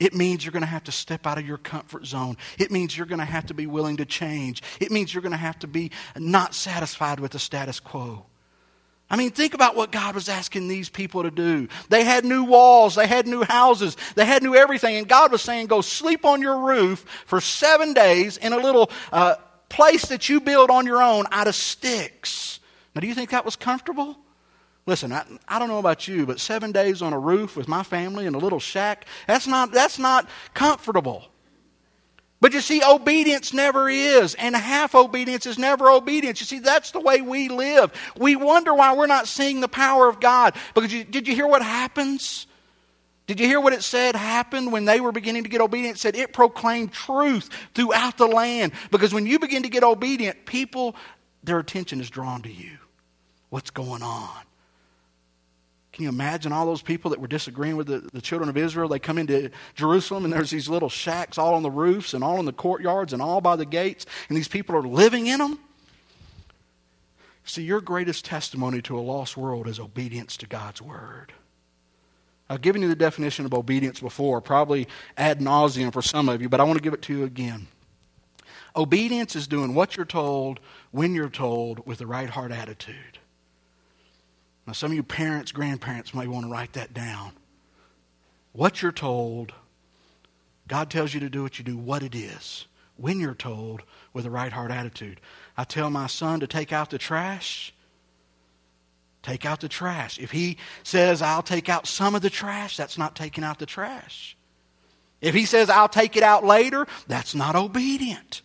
It 0.00 0.12
means 0.12 0.44
you're 0.44 0.52
going 0.52 0.62
to 0.62 0.66
have 0.66 0.84
to 0.84 0.92
step 0.92 1.26
out 1.26 1.38
of 1.38 1.46
your 1.46 1.56
comfort 1.56 2.04
zone. 2.04 2.36
It 2.58 2.72
means 2.72 2.96
you're 2.96 3.06
going 3.06 3.20
to 3.20 3.24
have 3.24 3.46
to 3.46 3.54
be 3.54 3.66
willing 3.66 3.98
to 3.98 4.04
change. 4.04 4.60
It 4.80 4.90
means 4.90 5.14
you're 5.14 5.22
going 5.22 5.32
to 5.32 5.38
have 5.38 5.58
to 5.60 5.68
be 5.68 5.92
not 6.16 6.52
satisfied 6.52 7.20
with 7.20 7.30
the 7.30 7.38
status 7.38 7.78
quo. 7.78 8.26
I 9.10 9.16
mean, 9.16 9.30
think 9.30 9.54
about 9.54 9.76
what 9.76 9.92
God 9.92 10.14
was 10.14 10.28
asking 10.28 10.66
these 10.66 10.88
people 10.88 11.22
to 11.24 11.30
do. 11.30 11.68
They 11.90 12.04
had 12.04 12.24
new 12.24 12.44
walls, 12.44 12.94
they 12.94 13.06
had 13.06 13.26
new 13.26 13.44
houses, 13.44 13.96
they 14.14 14.24
had 14.24 14.42
new 14.42 14.54
everything, 14.54 14.96
and 14.96 15.08
God 15.08 15.30
was 15.30 15.42
saying, 15.42 15.66
Go 15.66 15.82
sleep 15.82 16.24
on 16.24 16.40
your 16.40 16.58
roof 16.60 17.04
for 17.26 17.40
seven 17.40 17.92
days 17.92 18.38
in 18.38 18.52
a 18.52 18.58
little 18.58 18.90
uh, 19.12 19.36
place 19.68 20.06
that 20.06 20.28
you 20.28 20.40
build 20.40 20.70
on 20.70 20.86
your 20.86 21.02
own 21.02 21.26
out 21.30 21.48
of 21.48 21.54
sticks. 21.54 22.60
Now, 22.94 23.00
do 23.00 23.06
you 23.06 23.14
think 23.14 23.30
that 23.30 23.44
was 23.44 23.56
comfortable? 23.56 24.16
Listen, 24.86 25.12
I, 25.12 25.24
I 25.48 25.58
don't 25.58 25.68
know 25.68 25.78
about 25.78 26.06
you, 26.08 26.26
but 26.26 26.40
seven 26.40 26.72
days 26.72 27.00
on 27.00 27.12
a 27.12 27.18
roof 27.18 27.56
with 27.56 27.68
my 27.68 27.82
family 27.82 28.26
in 28.26 28.34
a 28.34 28.38
little 28.38 28.60
shack, 28.60 29.06
that's 29.26 29.46
not, 29.46 29.72
that's 29.72 29.98
not 29.98 30.28
comfortable. 30.52 31.28
But 32.44 32.52
you 32.52 32.60
see, 32.60 32.82
obedience 32.86 33.54
never 33.54 33.88
is, 33.88 34.34
and 34.34 34.54
half 34.54 34.94
obedience 34.94 35.46
is 35.46 35.56
never 35.56 35.88
obedience. 35.88 36.40
You 36.40 36.46
see, 36.46 36.58
that's 36.58 36.90
the 36.90 37.00
way 37.00 37.22
we 37.22 37.48
live. 37.48 37.90
We 38.18 38.36
wonder 38.36 38.74
why 38.74 38.94
we're 38.94 39.06
not 39.06 39.28
seeing 39.28 39.60
the 39.60 39.66
power 39.66 40.10
of 40.10 40.20
God. 40.20 40.54
Because 40.74 40.92
you, 40.92 41.04
did 41.04 41.26
you 41.26 41.34
hear 41.34 41.46
what 41.46 41.62
happens? 41.62 42.46
Did 43.26 43.40
you 43.40 43.46
hear 43.46 43.62
what 43.62 43.72
it 43.72 43.82
said 43.82 44.14
happened 44.14 44.72
when 44.72 44.84
they 44.84 45.00
were 45.00 45.10
beginning 45.10 45.44
to 45.44 45.48
get 45.48 45.62
obedient? 45.62 45.96
It 45.96 46.00
said 46.00 46.16
it 46.16 46.34
proclaimed 46.34 46.92
truth 46.92 47.48
throughout 47.74 48.18
the 48.18 48.26
land. 48.26 48.72
Because 48.90 49.14
when 49.14 49.24
you 49.24 49.38
begin 49.38 49.62
to 49.62 49.70
get 49.70 49.82
obedient, 49.82 50.44
people, 50.44 50.96
their 51.44 51.58
attention 51.58 51.98
is 51.98 52.10
drawn 52.10 52.42
to 52.42 52.52
you. 52.52 52.76
What's 53.48 53.70
going 53.70 54.02
on? 54.02 54.44
Can 55.94 56.02
you 56.02 56.08
imagine 56.08 56.52
all 56.52 56.66
those 56.66 56.82
people 56.82 57.12
that 57.12 57.20
were 57.20 57.28
disagreeing 57.28 57.76
with 57.76 57.86
the, 57.86 58.00
the 58.12 58.20
children 58.20 58.48
of 58.48 58.56
Israel? 58.56 58.88
They 58.88 58.98
come 58.98 59.16
into 59.16 59.48
Jerusalem 59.76 60.24
and 60.24 60.32
there's 60.32 60.50
these 60.50 60.68
little 60.68 60.88
shacks 60.88 61.38
all 61.38 61.54
on 61.54 61.62
the 61.62 61.70
roofs 61.70 62.14
and 62.14 62.24
all 62.24 62.40
in 62.40 62.46
the 62.46 62.52
courtyards 62.52 63.12
and 63.12 63.22
all 63.22 63.40
by 63.40 63.54
the 63.54 63.64
gates, 63.64 64.04
and 64.28 64.36
these 64.36 64.48
people 64.48 64.74
are 64.74 64.82
living 64.82 65.28
in 65.28 65.38
them. 65.38 65.60
See, 67.44 67.62
your 67.62 67.80
greatest 67.80 68.24
testimony 68.24 68.82
to 68.82 68.98
a 68.98 69.00
lost 69.00 69.36
world 69.36 69.68
is 69.68 69.78
obedience 69.78 70.36
to 70.38 70.48
God's 70.48 70.82
word. 70.82 71.32
I've 72.50 72.60
given 72.60 72.82
you 72.82 72.88
the 72.88 72.96
definition 72.96 73.46
of 73.46 73.54
obedience 73.54 74.00
before, 74.00 74.40
probably 74.40 74.88
ad 75.16 75.38
nauseum 75.38 75.92
for 75.92 76.02
some 76.02 76.28
of 76.28 76.42
you, 76.42 76.48
but 76.48 76.60
I 76.60 76.64
want 76.64 76.76
to 76.76 76.82
give 76.82 76.94
it 76.94 77.02
to 77.02 77.16
you 77.16 77.22
again. 77.22 77.68
Obedience 78.74 79.36
is 79.36 79.46
doing 79.46 79.76
what 79.76 79.96
you're 79.96 80.04
told, 80.04 80.58
when 80.90 81.14
you're 81.14 81.28
told, 81.28 81.86
with 81.86 81.98
the 81.98 82.06
right 82.08 82.30
heart 82.30 82.50
attitude. 82.50 83.20
Now, 84.66 84.72
some 84.72 84.90
of 84.90 84.96
you 84.96 85.02
parents, 85.02 85.52
grandparents 85.52 86.14
may 86.14 86.26
want 86.26 86.46
to 86.46 86.50
write 86.50 86.72
that 86.74 86.94
down. 86.94 87.32
What 88.52 88.80
you're 88.80 88.92
told, 88.92 89.52
God 90.68 90.90
tells 90.90 91.12
you 91.12 91.20
to 91.20 91.28
do 91.28 91.42
what 91.42 91.58
you 91.58 91.64
do, 91.64 91.76
what 91.76 92.02
it 92.02 92.14
is, 92.14 92.66
when 92.96 93.20
you're 93.20 93.34
told, 93.34 93.82
with 94.12 94.24
a 94.24 94.30
right 94.30 94.52
heart 94.52 94.70
attitude. 94.70 95.20
I 95.56 95.64
tell 95.64 95.90
my 95.90 96.06
son 96.06 96.40
to 96.40 96.46
take 96.46 96.72
out 96.72 96.90
the 96.90 96.98
trash. 96.98 97.74
Take 99.22 99.44
out 99.44 99.60
the 99.60 99.68
trash. 99.68 100.18
If 100.18 100.30
he 100.30 100.58
says, 100.82 101.20
I'll 101.20 101.42
take 101.42 101.68
out 101.68 101.86
some 101.86 102.14
of 102.14 102.22
the 102.22 102.30
trash, 102.30 102.76
that's 102.76 102.96
not 102.98 103.16
taking 103.16 103.42
out 103.42 103.58
the 103.58 103.66
trash. 103.66 104.36
If 105.20 105.34
he 105.34 105.46
says, 105.46 105.70
I'll 105.70 105.88
take 105.88 106.16
it 106.16 106.22
out 106.22 106.44
later, 106.44 106.86
that's 107.06 107.34
not 107.34 107.56
obedient. 107.56 108.42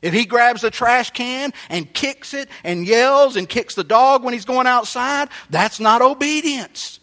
If 0.00 0.14
he 0.14 0.24
grabs 0.24 0.62
the 0.62 0.70
trash 0.70 1.10
can 1.10 1.52
and 1.68 1.92
kicks 1.92 2.32
it 2.32 2.48
and 2.62 2.86
yells 2.86 3.36
and 3.36 3.48
kicks 3.48 3.74
the 3.74 3.84
dog 3.84 4.22
when 4.22 4.32
he's 4.32 4.44
going 4.44 4.66
outside, 4.66 5.28
that's 5.50 5.80
not 5.80 6.02
obedience. 6.02 7.00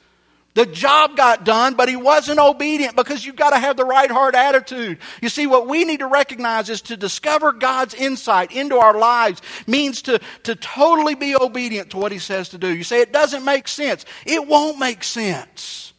The 0.56 0.66
job 0.66 1.18
got 1.18 1.44
done, 1.44 1.74
but 1.74 1.90
he 1.90 1.98
wasn't 1.98 2.40
obedient 2.40 2.96
because 2.96 3.26
you've 3.26 3.36
got 3.36 3.50
to 3.50 3.60
have 3.60 3.76
the 3.76 3.84
right 3.84 4.10
heart 4.10 4.36
attitude. 4.36 5.00
You 5.22 5.28
see, 5.28 5.48
what 5.48 5.68
we 5.68 5.84
need 5.84 6.00
to 6.00 6.08
recognize 6.08 6.70
is 6.70 6.82
to 6.84 6.96
discover 6.96 7.52
God's 7.52 7.94
insight 7.94 8.54
into 8.54 8.78
our 8.78 8.98
lives 8.98 9.42
means 9.68 10.02
to, 10.04 10.22
to 10.44 10.56
totally 10.56 11.14
be 11.14 11.36
obedient 11.36 11.90
to 11.90 11.98
what 11.98 12.14
he 12.14 12.20
says 12.20 12.48
to 12.50 12.58
do. 12.58 12.74
You 12.74 12.86
say 12.86 13.02
it 13.02 13.12
doesn't 13.12 13.44
make 13.44 13.68
sense. 13.68 14.06
It 14.26 14.48
won't 14.48 14.80
make 14.80 15.04
sense. 15.04 15.92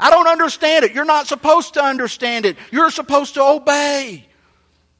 I 0.00 0.08
don't 0.08 0.26
understand 0.26 0.86
it. 0.86 0.92
You're 0.92 1.04
not 1.04 1.26
supposed 1.26 1.74
to 1.74 1.84
understand 1.84 2.46
it. 2.46 2.56
You're 2.72 2.90
supposed 2.90 3.34
to 3.34 3.42
obey. 3.42 4.26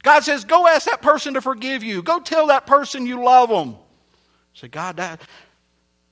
God 0.04 0.22
says, 0.22 0.44
go 0.44 0.68
ask 0.68 0.86
that 0.86 1.02
person 1.02 1.34
to 1.34 1.40
forgive 1.40 1.82
you. 1.82 2.02
Go 2.02 2.20
tell 2.20 2.48
that 2.48 2.66
person 2.66 3.06
you 3.06 3.24
love 3.24 3.48
them. 3.48 3.76
Say, 4.52 4.68
God, 4.68 4.98
that, 4.98 5.22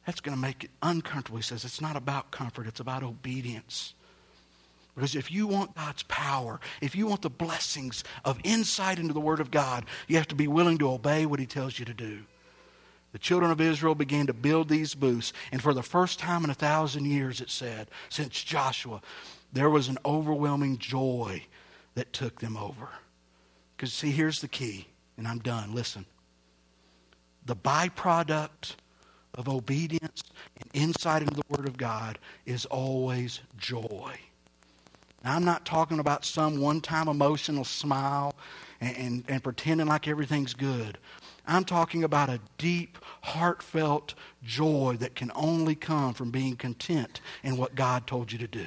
that's 0.07 0.21
going 0.21 0.35
to 0.35 0.41
make 0.41 0.65
it 0.65 0.71
uncomfortable. 0.83 1.37
He 1.37 1.43
says, 1.43 1.65
it's 1.65 1.81
not 1.81 1.95
about 1.95 2.31
comfort, 2.31 2.67
it's 2.67 2.81
about 2.81 3.03
obedience. 3.03 3.95
Because 4.95 5.15
if 5.15 5.31
you 5.31 5.47
want 5.47 5.75
God's 5.77 6.03
power, 6.05 6.59
if 6.81 6.97
you 6.97 7.07
want 7.07 7.23
the 7.23 7.31
blessings 7.31 8.03
of 8.25 8.39
insight 8.45 8.99
into 8.99 9.13
the 9.13 9.21
Word 9.21 9.41
of 9.41 9.51
God, 9.51 9.85
you 10.09 10.17
have 10.17 10.29
to 10.29 10.35
be 10.35 10.49
willing 10.49 10.79
to 10.79 10.91
obey 10.91 11.27
what 11.27 11.39
He 11.39 11.47
tells 11.47 11.79
you 11.79 11.85
to 11.85 11.95
do. 11.95 12.21
The 13.13 13.19
children 13.19 13.51
of 13.51 13.61
Israel 13.61 13.95
began 13.95 14.27
to 14.29 14.33
build 14.33 14.71
these 14.71 14.95
booths, 14.95 15.35
and 15.53 15.63
for 15.63 15.75
the 15.75 15.83
first 15.83 16.19
time 16.19 16.45
in 16.45 16.51
a 16.51 16.55
thousand 16.55 17.05
years, 17.05 17.43
it 17.43 17.51
said, 17.51 17.91
since 18.09 18.43
Joshua, 18.43 19.03
there 19.53 19.69
was 19.69 19.89
an 19.89 19.99
overwhelming 20.05 20.79
joy 20.79 21.43
that 21.95 22.15
took 22.15 22.41
them 22.41 22.57
over. 22.57 22.89
Because, 23.83 23.95
see, 23.95 24.13
here's 24.13 24.41
the 24.41 24.47
key, 24.47 24.87
and 25.17 25.27
I'm 25.27 25.41
done. 25.41 25.75
Listen. 25.75 26.07
The 27.47 27.57
byproduct 27.57 28.77
of 29.35 29.49
obedience 29.49 30.23
and 30.61 30.71
insight 30.73 31.23
into 31.23 31.35
the 31.35 31.43
Word 31.49 31.67
of 31.67 31.77
God 31.77 32.21
is 32.47 32.65
always 32.67 33.41
joy. 33.59 34.15
Now, 35.25 35.35
I'm 35.35 35.45
not 35.45 35.67
talking 35.67 35.99
about 35.99 36.25
some 36.25 36.61
one 36.61 36.81
time 36.81 37.09
emotional 37.09 37.65
smile 37.65 38.37
and, 38.81 38.97
and, 38.97 39.25
and, 39.27 39.43
pretending 39.43 39.89
like 39.89 40.07
everything's 40.07 40.55
good. 40.55 40.97
I'm 41.45 41.65
talking 41.65 42.05
about 42.05 42.29
a 42.29 42.39
deep, 42.59 42.99
heartfelt 43.23 44.15
joy 44.45 44.95
that 45.01 45.17
can 45.17 45.33
only 45.35 45.75
come 45.75 46.15
from 46.15 46.31
being 46.31 46.55
content 46.55 47.21
in 47.43 47.57
what 47.57 47.75
God 47.75 48.07
told 48.07 48.31
you 48.31 48.39
to 48.39 48.47
do. 48.47 48.67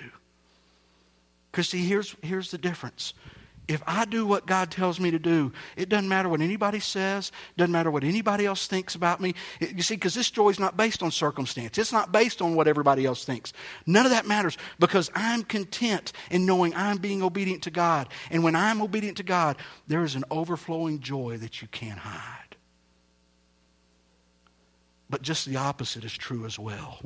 Because, 1.53 1.69
see, 1.69 1.85
here's, 1.85 2.17
here's 2.21 2.51
the 2.51 2.57
difference 2.57 3.13
if 3.67 3.81
I 3.87 4.05
do 4.05 4.27
what 4.27 4.45
God 4.45 4.69
tells 4.69 4.99
me 4.99 5.09
to 5.11 5.17
do, 5.17 5.51
it 5.75 5.89
doesn't 5.89 6.07
matter 6.07 6.29
what 6.29 6.41
anybody 6.41 6.79
says, 6.79 7.31
doesn't 7.57 7.71
matter 7.71 7.89
what 7.89 8.03
anybody 8.03 8.45
else 8.45 8.67
thinks 8.67 8.93
about 8.93 9.19
me. 9.19 9.33
It, 9.59 9.75
you 9.75 9.81
see, 9.81 9.95
because 9.95 10.13
this 10.13 10.29
joy 10.29 10.49
is 10.49 10.59
not 10.59 10.77
based 10.77 11.01
on 11.01 11.09
circumstance, 11.09 11.77
it's 11.77 11.91
not 11.91 12.11
based 12.11 12.41
on 12.41 12.55
what 12.55 12.67
everybody 12.67 13.05
else 13.05 13.25
thinks. 13.25 13.53
None 13.87 14.05
of 14.05 14.11
that 14.11 14.27
matters 14.27 14.57
because 14.77 15.09
I'm 15.15 15.43
content 15.43 16.13
in 16.29 16.45
knowing 16.45 16.75
I'm 16.75 16.97
being 16.97 17.23
obedient 17.23 17.63
to 17.63 17.71
God. 17.71 18.09
And 18.29 18.43
when 18.43 18.55
I'm 18.55 18.81
obedient 18.81 19.17
to 19.17 19.23
God, 19.23 19.57
there 19.87 20.03
is 20.03 20.15
an 20.15 20.25
overflowing 20.29 20.99
joy 20.99 21.37
that 21.37 21.61
you 21.61 21.67
can't 21.69 21.99
hide. 21.99 22.55
But 25.09 25.21
just 25.21 25.45
the 25.45 25.57
opposite 25.57 26.03
is 26.03 26.13
true 26.13 26.45
as 26.45 26.59
well. 26.59 26.99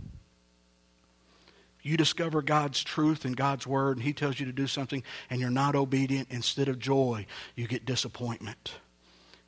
You 1.82 1.96
discover 1.96 2.42
God's 2.42 2.84
truth 2.84 3.26
and 3.26 3.38
God's 3.38 3.65
word, 3.65 3.98
and 3.98 4.04
He 4.04 4.13
tells 4.13 4.39
you 4.39 4.46
to 4.46 4.52
do 4.52 4.68
something, 4.68 5.04
and 5.30 5.39
you're 5.39 5.50
not 5.50 5.76
obedient. 5.76 6.28
Instead 6.30 6.68
of 6.68 6.80
joy, 6.80 7.26
you 7.56 7.68
get 7.68 7.86
disappointment, 7.86 8.74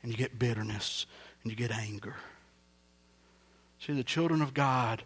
and 0.02 0.12
you 0.12 0.17
get 0.17 0.39
bitterness, 0.39 1.06
and 1.44 1.52
you 1.52 1.58
get 1.58 1.72
anger. 1.72 2.15
See, 3.80 3.94
the 3.94 4.04
children 4.04 4.41
of 4.41 4.54
God 4.54 5.04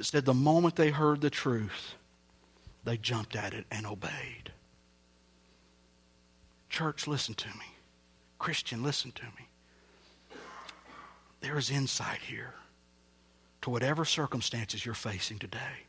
said 0.00 0.24
the 0.24 0.34
moment 0.34 0.76
they 0.76 0.90
heard 0.90 1.20
the 1.20 1.30
truth, 1.30 1.94
they 2.84 2.96
jumped 2.96 3.36
at 3.36 3.54
it 3.54 3.66
and 3.70 3.86
obeyed. 3.86 4.52
Church, 6.68 7.06
listen 7.06 7.34
to 7.34 7.48
me. 7.48 7.66
Christian, 8.38 8.82
listen 8.82 9.12
to 9.12 9.22
me. 9.22 9.48
There 11.40 11.56
is 11.56 11.70
insight 11.70 12.20
here 12.20 12.54
to 13.62 13.70
whatever 13.70 14.04
circumstances 14.04 14.84
you're 14.84 14.94
facing 14.94 15.38
today. 15.38 15.84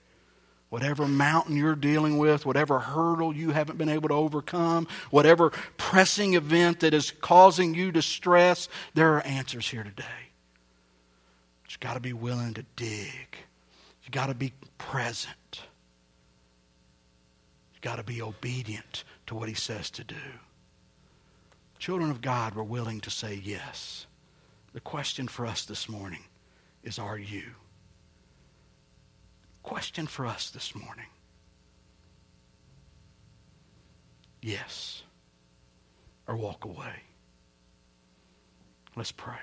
Whatever 0.75 1.07
mountain 1.07 1.55
you're 1.55 1.73
dealing 1.73 2.17
with, 2.17 2.45
whatever 2.45 2.79
hurdle 2.79 3.33
you 3.33 3.51
haven't 3.51 3.77
been 3.77 3.87
able 3.87 4.09
to 4.09 4.13
overcome, 4.13 4.89
whatever 5.09 5.51
pressing 5.77 6.33
event 6.33 6.81
that 6.81 6.93
is 6.93 7.11
causing 7.11 7.73
you 7.73 7.93
distress, 7.93 8.67
there 8.93 9.13
are 9.13 9.21
answers 9.21 9.69
here 9.69 9.85
today. 9.85 10.03
But 11.63 11.71
you've 11.71 11.79
got 11.79 11.93
to 11.93 12.01
be 12.01 12.11
willing 12.11 12.55
to 12.55 12.65
dig. 12.75 13.37
You've 14.03 14.11
got 14.11 14.25
to 14.27 14.33
be 14.35 14.51
present. 14.77 15.61
You've 17.71 17.81
got 17.81 17.95
to 17.95 18.03
be 18.03 18.21
obedient 18.21 19.05
to 19.27 19.35
what 19.35 19.47
he 19.47 19.55
says 19.55 19.89
to 19.91 20.03
do. 20.03 20.15
Children 21.79 22.11
of 22.11 22.19
God 22.19 22.53
were 22.53 22.65
willing 22.65 22.99
to 22.99 23.09
say 23.09 23.41
yes. 23.41 24.07
The 24.73 24.81
question 24.81 25.29
for 25.29 25.45
us 25.45 25.63
this 25.63 25.87
morning 25.87 26.25
is 26.83 26.99
are 26.99 27.17
you? 27.17 27.43
Question 29.65 30.05
for 30.05 30.27
us 30.27 30.51
this 30.51 30.75
morning. 30.75 31.07
Yes. 34.43 35.01
Or 36.27 36.35
walk 36.35 36.65
away. 36.65 37.01
Let's 38.95 39.11
pray. 39.11 39.39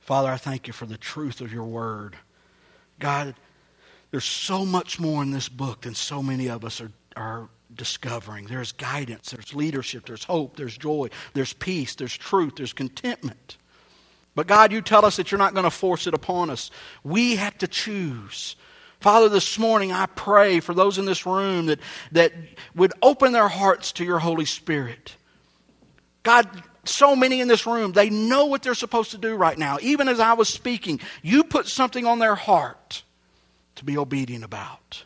Father, 0.00 0.28
I 0.28 0.36
thank 0.36 0.66
you 0.66 0.74
for 0.74 0.84
the 0.84 0.98
truth 0.98 1.40
of 1.40 1.50
your 1.50 1.64
word. 1.64 2.16
God, 2.98 3.34
there's 4.10 4.26
so 4.26 4.66
much 4.66 5.00
more 5.00 5.22
in 5.22 5.30
this 5.30 5.48
book 5.48 5.80
than 5.80 5.94
so 5.94 6.22
many 6.22 6.50
of 6.50 6.62
us 6.62 6.82
are, 6.82 6.92
are 7.16 7.48
discovering. 7.74 8.44
There's 8.44 8.72
guidance, 8.72 9.30
there's 9.30 9.54
leadership, 9.54 10.04
there's 10.04 10.24
hope, 10.24 10.56
there's 10.56 10.76
joy, 10.76 11.08
there's 11.32 11.54
peace, 11.54 11.94
there's 11.94 12.14
truth, 12.18 12.56
there's 12.56 12.74
contentment. 12.74 13.56
But 14.34 14.46
God, 14.46 14.72
you 14.72 14.80
tell 14.80 15.04
us 15.04 15.16
that 15.16 15.30
you're 15.30 15.38
not 15.38 15.54
going 15.54 15.64
to 15.64 15.70
force 15.70 16.06
it 16.06 16.14
upon 16.14 16.50
us. 16.50 16.70
We 17.02 17.36
have 17.36 17.58
to 17.58 17.68
choose. 17.68 18.56
Father, 19.00 19.28
this 19.28 19.58
morning 19.58 19.92
I 19.92 20.06
pray 20.06 20.60
for 20.60 20.74
those 20.74 20.98
in 20.98 21.04
this 21.04 21.26
room 21.26 21.66
that, 21.66 21.80
that 22.12 22.32
would 22.74 22.92
open 23.02 23.32
their 23.32 23.48
hearts 23.48 23.92
to 23.92 24.04
your 24.04 24.18
Holy 24.18 24.44
Spirit. 24.44 25.16
God, 26.22 26.48
so 26.84 27.16
many 27.16 27.40
in 27.40 27.48
this 27.48 27.66
room, 27.66 27.92
they 27.92 28.10
know 28.10 28.44
what 28.46 28.62
they're 28.62 28.74
supposed 28.74 29.10
to 29.12 29.18
do 29.18 29.34
right 29.34 29.58
now. 29.58 29.78
Even 29.80 30.06
as 30.06 30.20
I 30.20 30.34
was 30.34 30.48
speaking, 30.48 31.00
you 31.22 31.44
put 31.44 31.66
something 31.66 32.06
on 32.06 32.18
their 32.18 32.34
heart 32.34 33.02
to 33.76 33.84
be 33.84 33.96
obedient 33.96 34.44
about. 34.44 35.04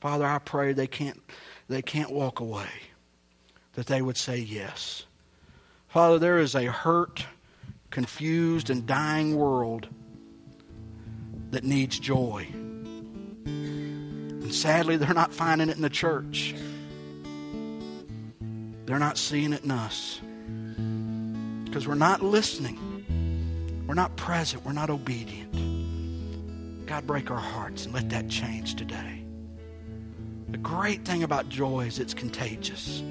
Father, 0.00 0.26
I 0.26 0.38
pray 0.38 0.72
they 0.72 0.86
can't, 0.86 1.22
they 1.68 1.82
can't 1.82 2.10
walk 2.10 2.40
away, 2.40 2.68
that 3.74 3.86
they 3.86 4.02
would 4.02 4.16
say 4.16 4.38
yes. 4.38 5.04
Father, 5.88 6.18
there 6.18 6.38
is 6.38 6.54
a 6.54 6.64
hurt 6.64 7.26
confused, 7.92 8.70
and 8.70 8.84
dying 8.86 9.36
world 9.36 9.88
that 11.50 11.62
needs 11.62 11.98
joy. 11.98 12.48
And 13.44 14.52
sadly, 14.52 14.96
they're 14.96 15.14
not 15.14 15.32
finding 15.32 15.68
it 15.68 15.76
in 15.76 15.82
the 15.82 15.90
church. 15.90 16.54
They're 18.86 18.98
not 18.98 19.16
seeing 19.16 19.52
it 19.52 19.62
in 19.62 19.70
us. 19.70 20.20
Because 21.64 21.86
we're 21.86 21.94
not 21.94 22.22
listening. 22.22 23.84
We're 23.86 23.94
not 23.94 24.16
present. 24.16 24.64
We're 24.64 24.72
not 24.72 24.90
obedient. 24.90 25.52
God, 26.86 27.06
break 27.06 27.30
our 27.30 27.38
hearts 27.38 27.84
and 27.84 27.94
let 27.94 28.10
that 28.10 28.28
change 28.28 28.74
today. 28.74 29.24
The 30.48 30.58
great 30.58 31.04
thing 31.04 31.22
about 31.22 31.48
joy 31.48 31.86
is 31.86 31.98
it's 31.98 32.12
contagious. 32.12 33.02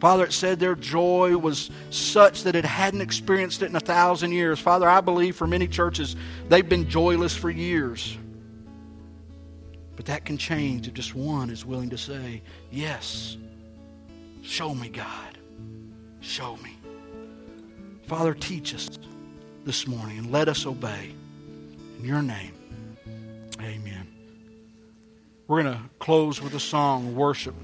Father, 0.00 0.24
it 0.24 0.32
said 0.32 0.58
their 0.58 0.74
joy 0.74 1.36
was 1.36 1.70
such 1.90 2.42
that 2.42 2.54
it 2.54 2.64
hadn't 2.64 3.00
experienced 3.00 3.62
it 3.62 3.66
in 3.66 3.76
a 3.76 3.80
thousand 3.80 4.32
years. 4.32 4.58
Father, 4.58 4.88
I 4.88 5.00
believe 5.00 5.36
for 5.36 5.46
many 5.46 5.66
churches, 5.66 6.16
they've 6.48 6.68
been 6.68 6.88
joyless 6.88 7.34
for 7.34 7.48
years. 7.48 8.16
But 9.96 10.06
that 10.06 10.26
can 10.26 10.36
change 10.36 10.86
if 10.86 10.94
just 10.94 11.14
one 11.14 11.48
is 11.48 11.64
willing 11.64 11.90
to 11.90 11.98
say, 11.98 12.42
Yes, 12.70 13.38
show 14.42 14.74
me, 14.74 14.90
God. 14.90 15.38
Show 16.20 16.56
me. 16.58 16.76
Father, 18.06 18.34
teach 18.34 18.74
us 18.74 18.90
this 19.64 19.86
morning 19.86 20.18
and 20.18 20.30
let 20.30 20.48
us 20.48 20.66
obey. 20.66 21.14
In 21.98 22.04
your 22.04 22.20
name, 22.20 22.52
amen. 23.58 24.06
We're 25.48 25.62
going 25.62 25.74
to 25.74 25.82
close 25.98 26.42
with 26.42 26.54
a 26.54 26.60
song, 26.60 27.14
worship. 27.14 27.54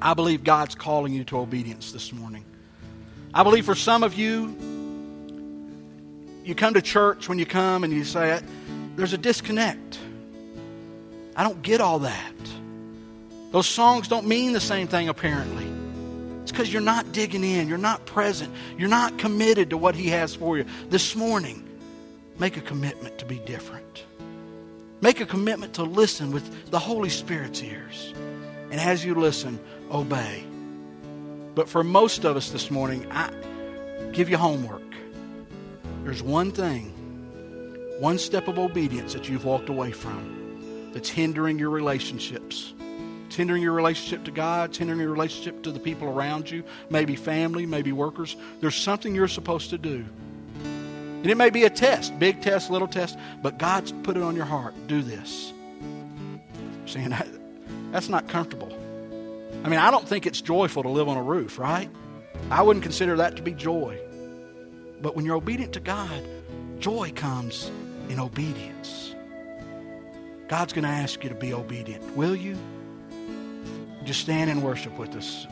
I 0.00 0.14
believe 0.14 0.44
God's 0.44 0.74
calling 0.74 1.12
you 1.12 1.24
to 1.24 1.38
obedience 1.38 1.92
this 1.92 2.12
morning. 2.12 2.44
I 3.32 3.42
believe 3.42 3.64
for 3.64 3.74
some 3.74 4.02
of 4.02 4.14
you, 4.14 4.56
you 6.44 6.54
come 6.54 6.74
to 6.74 6.82
church 6.82 7.28
when 7.28 7.38
you 7.38 7.46
come 7.46 7.84
and 7.84 7.92
you 7.92 8.04
say, 8.04 8.40
There's 8.96 9.12
a 9.12 9.18
disconnect. 9.18 9.98
I 11.36 11.42
don't 11.42 11.62
get 11.62 11.80
all 11.80 12.00
that. 12.00 12.32
Those 13.50 13.66
songs 13.66 14.08
don't 14.08 14.26
mean 14.26 14.52
the 14.52 14.60
same 14.60 14.86
thing, 14.86 15.08
apparently. 15.08 15.66
It's 16.42 16.52
because 16.52 16.72
you're 16.72 16.82
not 16.82 17.12
digging 17.12 17.42
in, 17.42 17.68
you're 17.68 17.78
not 17.78 18.04
present, 18.04 18.52
you're 18.76 18.88
not 18.88 19.16
committed 19.18 19.70
to 19.70 19.78
what 19.78 19.94
He 19.94 20.08
has 20.08 20.34
for 20.34 20.58
you. 20.58 20.66
This 20.90 21.16
morning, 21.16 21.66
make 22.38 22.56
a 22.56 22.60
commitment 22.60 23.18
to 23.18 23.24
be 23.24 23.38
different. 23.40 24.04
Make 25.00 25.20
a 25.20 25.26
commitment 25.26 25.74
to 25.74 25.82
listen 25.82 26.32
with 26.32 26.70
the 26.70 26.78
Holy 26.78 27.08
Spirit's 27.08 27.62
ears. 27.62 28.12
And 28.70 28.80
as 28.80 29.04
you 29.04 29.14
listen, 29.14 29.58
obey. 29.94 30.44
But 31.54 31.68
for 31.68 31.84
most 31.84 32.24
of 32.24 32.36
us 32.36 32.50
this 32.50 32.70
morning, 32.70 33.06
I 33.12 33.30
give 34.12 34.28
you 34.28 34.36
homework. 34.36 34.82
There's 36.02 36.22
one 36.22 36.50
thing, 36.50 36.90
one 38.00 38.18
step 38.18 38.48
of 38.48 38.58
obedience 38.58 39.12
that 39.12 39.28
you've 39.28 39.44
walked 39.44 39.68
away 39.68 39.92
from 39.92 40.90
that's 40.92 41.08
hindering 41.08 41.58
your 41.58 41.70
relationships. 41.70 42.74
It's 43.26 43.36
hindering 43.36 43.62
your 43.62 43.72
relationship 43.72 44.24
to 44.24 44.30
God, 44.30 44.70
it's 44.70 44.78
hindering 44.78 45.00
your 45.00 45.10
relationship 45.10 45.62
to 45.62 45.72
the 45.72 45.80
people 45.80 46.08
around 46.08 46.50
you, 46.50 46.64
maybe 46.90 47.16
family, 47.16 47.64
maybe 47.64 47.92
workers. 47.92 48.36
There's 48.60 48.76
something 48.76 49.14
you're 49.14 49.28
supposed 49.28 49.70
to 49.70 49.78
do. 49.78 50.04
And 50.62 51.26
it 51.26 51.36
may 51.36 51.50
be 51.50 51.64
a 51.64 51.70
test, 51.70 52.18
big 52.18 52.42
test, 52.42 52.70
little 52.70 52.88
test, 52.88 53.18
but 53.42 53.58
God's 53.58 53.92
put 54.02 54.16
it 54.16 54.22
on 54.22 54.36
your 54.36 54.44
heart. 54.44 54.74
Do 54.88 55.02
this. 55.02 55.52
Saying 56.84 57.14
that's 57.92 58.08
not 58.08 58.28
comfortable. 58.28 58.76
I 59.64 59.68
mean, 59.68 59.80
I 59.80 59.90
don't 59.90 60.06
think 60.06 60.26
it's 60.26 60.42
joyful 60.42 60.82
to 60.82 60.90
live 60.90 61.08
on 61.08 61.16
a 61.16 61.22
roof, 61.22 61.58
right? 61.58 61.90
I 62.50 62.60
wouldn't 62.60 62.82
consider 62.82 63.16
that 63.16 63.36
to 63.36 63.42
be 63.42 63.52
joy. 63.52 63.98
But 65.00 65.16
when 65.16 65.24
you're 65.24 65.36
obedient 65.36 65.72
to 65.72 65.80
God, 65.80 66.22
joy 66.78 67.12
comes 67.16 67.70
in 68.10 68.20
obedience. 68.20 69.14
God's 70.48 70.74
going 70.74 70.84
to 70.84 70.90
ask 70.90 71.24
you 71.24 71.30
to 71.30 71.34
be 71.34 71.54
obedient. 71.54 72.14
Will 72.14 72.36
you? 72.36 72.58
Just 74.04 74.20
stand 74.20 74.50
and 74.50 74.62
worship 74.62 74.98
with 74.98 75.16
us. 75.16 75.46